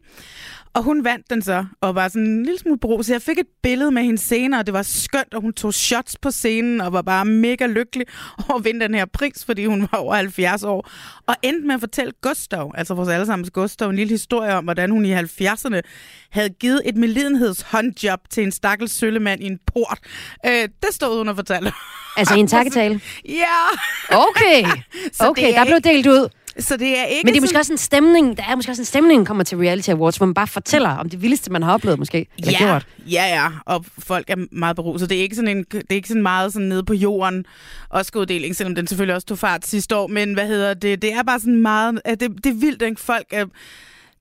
[0.77, 3.03] Og hun vandt den så, og var sådan en lille smule bro.
[3.03, 5.75] Så jeg fik et billede med hende senere, og det var skønt, og hun tog
[5.75, 8.07] shots på scenen, og var bare mega lykkelig
[8.49, 10.91] over at vinde den her pris, fordi hun var over 70 år.
[11.27, 14.91] Og endte med at fortælle Gustav, altså vores allesammens Gustav, en lille historie om, hvordan
[14.91, 15.81] hun i 70'erne
[16.31, 19.99] havde givet et medlidenhedshåndjob til en stakkels søllemand i en port.
[20.47, 21.73] Øh, det stod hun og fortalte.
[22.17, 23.01] Altså i en takketale?
[23.29, 23.57] ja.
[24.11, 24.65] Okay,
[25.29, 26.29] okay er der blev delt ud.
[26.59, 28.73] Så det er ikke Men det er måske sådan- også en stemning, der er måske
[28.73, 31.63] også en stemning, kommer til Reality Awards, hvor man bare fortæller om det vildeste, man
[31.63, 32.27] har oplevet måske.
[32.39, 32.87] Eller Ja, gjort.
[33.11, 35.11] ja, ja, og folk er meget beruset.
[35.11, 37.45] Det er ikke sådan, en, det er ikke sådan meget sådan nede på jorden
[37.91, 40.07] Oscar-uddeling, selvom den selvfølgelig også tog fart sidste år.
[40.07, 41.03] Men hvad hedder det?
[41.03, 42.01] Det er bare sådan meget...
[42.07, 43.01] Det, det er vildt, ikke?
[43.01, 43.45] Folk er...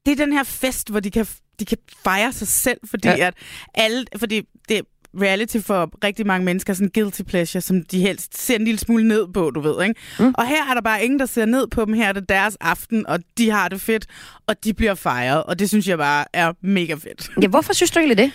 [0.05, 1.27] Det er den her fest, hvor de kan,
[1.59, 3.27] de kan fejre sig selv, fordi ja.
[3.27, 3.33] at
[3.73, 4.05] alle...
[4.17, 4.81] Fordi det
[5.21, 8.79] reality for rigtig mange mennesker er sådan guilty pleasure, som de helst ser en lille
[8.79, 9.99] smule ned på, du ved, ikke?
[10.19, 10.33] Mm.
[10.37, 11.93] Og her er der bare ingen, der ser ned på dem.
[11.93, 14.05] Her er det deres aften, og de har det fedt,
[14.47, 17.29] og de bliver fejret, og det synes jeg bare er mega fedt.
[17.41, 18.31] Ja, hvorfor synes du egentlig det?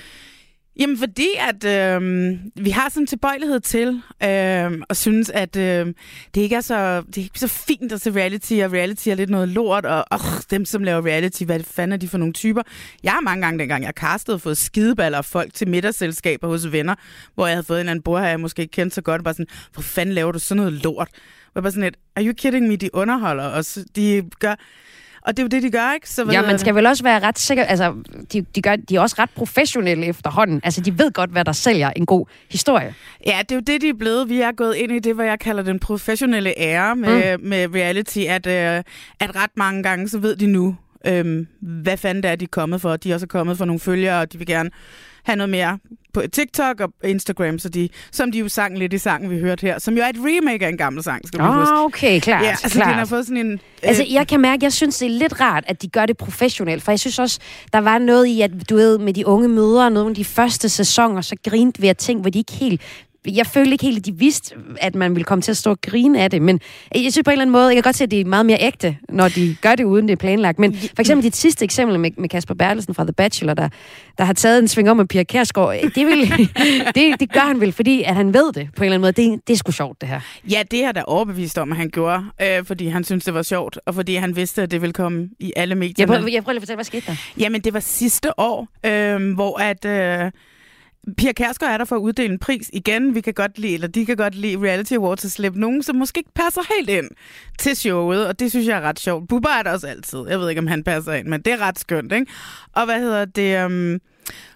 [0.81, 3.89] Jamen fordi, at øh, vi har sådan en tilbøjelighed til
[4.23, 5.87] øh, at synes, at øh,
[6.35, 9.15] det ikke er så, det er ikke så fint at se reality, og reality er
[9.15, 12.33] lidt noget lort, og øh, dem, som laver reality, hvad fanden er de for nogle
[12.33, 12.63] typer?
[13.03, 16.95] Jeg har mange gange, dengang jeg castede, fået skideballer af folk til middagsselskaber hos venner,
[17.35, 19.19] hvor jeg havde fået en eller anden bror her, jeg måske ikke kendte så godt,
[19.19, 21.09] og bare sådan, hvor fanden laver du sådan noget lort?
[21.47, 22.77] Og jeg bare sådan lidt, are you kidding me?
[22.77, 23.79] De underholder os.
[23.97, 24.55] De gør...
[25.23, 26.11] Og det er jo det, de gør, ikke?
[26.11, 27.95] Så Ja, man skal vel også være ret sikker, altså,
[28.33, 30.61] de, de, gør, de er også ret professionelle efterhånden.
[30.65, 32.95] Altså, de ved godt, hvad der sælger en god historie.
[33.27, 34.29] Ja, det er jo det, de er blevet.
[34.29, 37.49] Vi er gået ind i det, hvad jeg kalder den professionelle ære med, mm.
[37.49, 38.83] med reality, at, øh,
[39.21, 42.49] at ret mange gange, så ved de nu, øhm, hvad fanden det er, de er
[42.49, 42.97] kommet for.
[42.97, 44.71] De er også kommet for nogle følgere, og de vil gerne
[45.25, 45.79] have noget mere
[46.15, 49.61] på TikTok og Instagram, så de, som de jo sang lidt i sangen, vi hørte
[49.67, 51.75] her, som jo er et remake af en gammel sang, skal vi Ah, huske.
[51.79, 52.87] okay, klart, Ja, altså klart.
[52.89, 53.61] den har fået sådan en...
[53.83, 56.83] Altså, jeg kan mærke, jeg synes, det er lidt rart, at de gør det professionelt,
[56.83, 57.39] for jeg synes også,
[57.73, 60.69] der var noget i, at du ved, med de unge mødre, nogle af de første
[60.69, 62.81] sæsoner, så grinte vi af ting, hvor de ikke helt
[63.27, 65.81] jeg følte ikke helt, at de vidste, at man ville komme til at stå og
[65.81, 66.61] grine af det, men
[66.95, 68.47] jeg synes på en eller anden måde, jeg kan godt se, at det er meget
[68.47, 70.59] mere ægte, når de gør det uden det er planlagt.
[70.59, 73.69] Men for eksempel dit sidste eksempel med, med Kasper Bertelsen fra The Bachelor, der,
[74.19, 76.29] der har taget en sving om med Pia Kærsgaard, det, vil,
[76.95, 79.13] det, det gør han vel, fordi at han ved det på en eller anden måde.
[79.13, 80.21] Det, det er sgu sjovt, det her.
[80.51, 83.43] Ja, det er da overbevist om, at han gjorde, øh, fordi han synes det var
[83.43, 85.95] sjovt, og fordi han vidste, at det ville komme i alle medier.
[85.99, 87.17] Jeg prøver, jeg prøver lige at fortælle, hvad skete der?
[87.39, 89.85] Jamen, det var sidste år, øh, hvor at...
[89.85, 90.31] Øh,
[91.17, 92.71] Pia Kærsgaard er der for at uddele en pris.
[92.73, 95.83] Igen, vi kan godt lide, eller de kan godt lide Reality Awards at slippe nogen,
[95.83, 97.11] som måske ikke passer helt ind
[97.59, 99.29] til showet, og det synes jeg er ret sjovt.
[99.29, 100.29] Bubba er der også altid.
[100.29, 102.27] Jeg ved ikke, om han passer ind, men det er ret skønt, ikke?
[102.73, 103.65] Og hvad hedder det?
[103.65, 104.01] Um,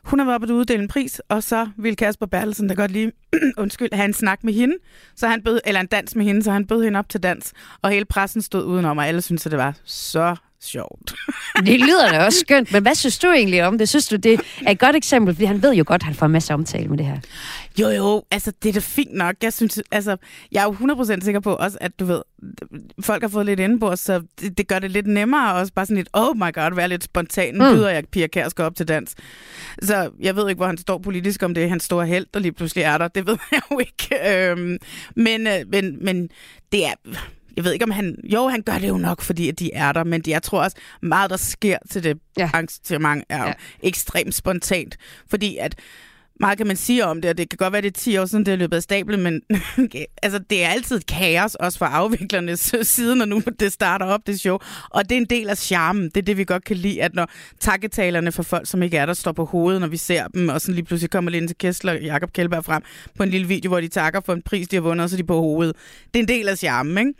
[0.04, 2.90] hun har været på at uddele en pris, og så ville Kasper Bertelsen da godt
[2.90, 3.12] lige,
[3.58, 4.74] undskyld, have en snak med hende,
[5.16, 7.52] så han bød, eller en dans med hende, så han bød hende op til dans,
[7.82, 11.14] og hele pressen stod udenom, og alle syntes, at det var så sjovt.
[11.66, 13.88] Det lyder da også skønt, men hvad synes du egentlig om det?
[13.88, 15.34] Synes du, det er et godt eksempel?
[15.34, 17.18] Fordi han ved jo godt, at han får en masse omtale med det her.
[17.80, 19.34] Jo, jo, altså det er da fint nok.
[19.42, 20.16] Jeg synes, altså,
[20.52, 22.22] jeg er jo 100% sikker på også, at du ved,
[23.00, 25.96] folk har fået lidt os, så det, det gør det lidt nemmere også bare sådan
[25.96, 27.54] lidt, oh my god, være lidt spontan.
[27.54, 27.76] Nu Mm.
[27.76, 29.14] byder jeg Pia Kærsgaard op til dans.
[29.82, 32.40] Så jeg ved ikke, hvor han står politisk, om det er hans store held, der
[32.40, 33.08] lige pludselig er der.
[33.08, 34.50] Det ved jeg jo ikke.
[34.50, 34.76] Øhm,
[35.16, 36.28] men, øh, men, men
[36.72, 36.94] det er...
[37.56, 38.16] Jeg ved ikke, om han...
[38.24, 40.76] Jo, han gør det jo nok, fordi at de er der, men jeg tror også,
[41.02, 42.44] meget der sker til det ja.
[42.44, 43.52] arrangement er ja.
[43.82, 44.96] ekstremt spontant.
[45.30, 45.74] Fordi at
[46.40, 48.26] meget kan man sige om det, og det kan godt være, det er 10 år
[48.26, 49.42] siden, det er løbet af stablen, men
[50.22, 54.20] altså, det er altid et kaos, også for afviklernes side, når nu det starter op,
[54.26, 54.58] det show.
[54.90, 56.04] Og det er en del af charmen.
[56.04, 57.28] Det er det, vi godt kan lide, at når
[57.60, 60.60] takketalerne for folk, som ikke er der, står på hovedet, når vi ser dem, og
[60.60, 62.82] sådan lige pludselig kommer Linde til Kessler og Jakob Kjellberg frem
[63.16, 65.16] på en lille video, hvor de takker for en pris, de har vundet, og så
[65.16, 65.76] er de på hovedet.
[66.14, 67.12] Det er en del af charmen, ikke?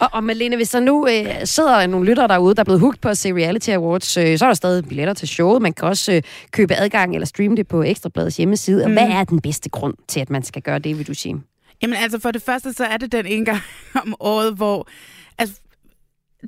[0.00, 3.00] Og, og Malene, hvis der nu øh, sidder nogle lyttere derude, der er blevet hooked
[3.00, 5.62] på at se Reality Awards, øh, så er der stadig billetter til showet.
[5.62, 8.49] Man kan også øh, købe adgang eller streame det på Ekstrabladets hjemmeside.
[8.84, 8.92] Og Mm.
[8.92, 11.36] hvad er den bedste grund til, at man skal gøre det, vil du sige?
[11.82, 13.60] Jamen altså, for det første, så er det den en gang
[14.04, 14.88] om året, hvor...
[15.38, 15.60] Altså,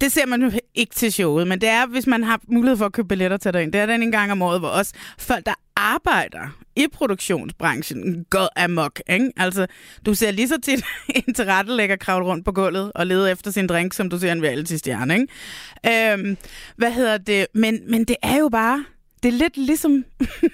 [0.00, 2.86] det ser man jo ikke til showet, men det er, hvis man har mulighed for
[2.86, 3.72] at købe billetter til dig ind.
[3.72, 8.48] Det er den en gang om året, hvor også folk, der arbejder i produktionsbranchen, går
[8.64, 9.00] amok.
[9.10, 9.30] Ikke?
[9.36, 9.66] Altså,
[10.06, 10.84] du ser lige så tit
[11.28, 14.42] en tilrettelægger kravle rundt på gulvet og lede efter sin drink, som du ser en
[14.42, 15.14] reality-stjerne.
[15.14, 16.12] Ikke?
[16.12, 16.36] Øhm,
[16.76, 17.46] hvad hedder det?
[17.54, 18.84] Men, men det er jo bare
[19.22, 20.04] det er lidt ligesom,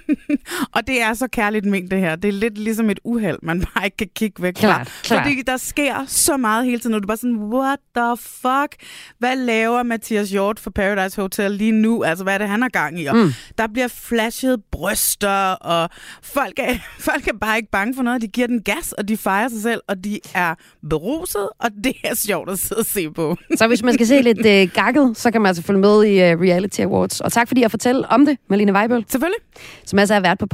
[0.76, 3.60] og det er så kærligt ment det her, det er lidt ligesom et uheld, man
[3.74, 4.60] bare ikke kan kigge væk fra.
[4.60, 5.22] Klart, klart.
[5.26, 8.86] Fordi der sker så meget hele tiden, og du er bare sådan, what the fuck?
[9.18, 12.02] Hvad laver Mathias Hjort for Paradise Hotel lige nu?
[12.04, 13.06] Altså, hvad er det, han har gang i?
[13.06, 13.32] Og Mm.
[13.58, 15.90] Der bliver flashet bryster, og
[16.22, 16.74] folk er,
[17.10, 18.22] folk er bare ikke bange for noget.
[18.22, 20.54] De giver den gas, og de fejrer sig selv, og de er
[20.90, 23.36] beruset, og det er sjovt at sidde og se på.
[23.56, 26.20] Så hvis man skal se lidt øh, gakket, så kan man altså følge med i
[26.22, 27.20] øh, Reality Awards.
[27.20, 29.04] Og tak fordi at fortælle om det, Malene Weibøl.
[29.08, 29.40] Selvfølgelig.
[29.84, 30.46] Som altså har været på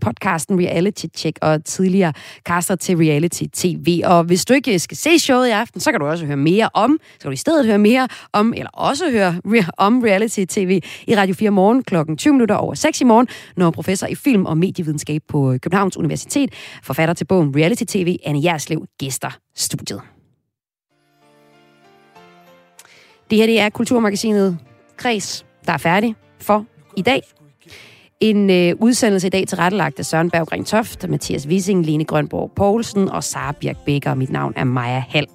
[0.00, 2.12] podcasten Reality Check og tidligere
[2.46, 4.02] kaster til Reality TV.
[4.04, 6.68] Og hvis du ikke skal se showet i aften, så kan du også høre mere
[6.74, 10.44] om, så kan du i stedet høre mere om, eller også høre re- om Reality
[10.48, 11.96] TV i Radio 4 morgen kl.
[12.18, 16.54] 20 minutter over 6 i morgen, når professor i film og medievidenskab på Københavns Universitet,
[16.82, 20.00] forfatter til bogen Reality TV, Anne Jerslev, gæster studiet.
[23.30, 24.58] Det her det er Kulturmagasinet
[24.96, 26.64] Kreds, der er færdig for
[26.96, 27.39] i dag.
[28.20, 33.08] En øh, udsendelse i dag tilrettelagt af Søren Berggren Toft, Mathias Wissing, Lene Grønborg Poulsen
[33.08, 34.14] og Sara Birk Bækker.
[34.14, 35.26] Mit navn er Maja Hall.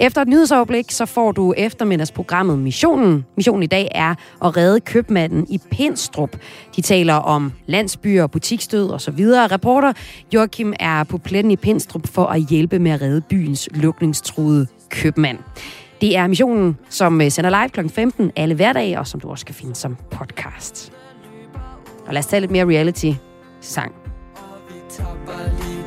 [0.00, 3.24] Efter et nyhedsoverblik, så får du eftermiddagsprogrammet Missionen.
[3.36, 4.14] Missionen i dag er
[4.44, 6.36] at redde købmanden i Pinstrup.
[6.76, 9.46] De taler om landsbyer, butikstød og så videre.
[9.46, 9.92] Reporter
[10.34, 15.38] Joachim er på pletten i Pinstrup for at hjælpe med at redde byens lukningstruede købmand.
[16.00, 17.88] Det er missionen, som øh, sender live kl.
[17.88, 20.97] 15 alle hverdage, og som du også kan finde som podcast.
[22.08, 23.94] Og lad os tage lidt mere reality-sang.
[24.34, 25.77] Og vi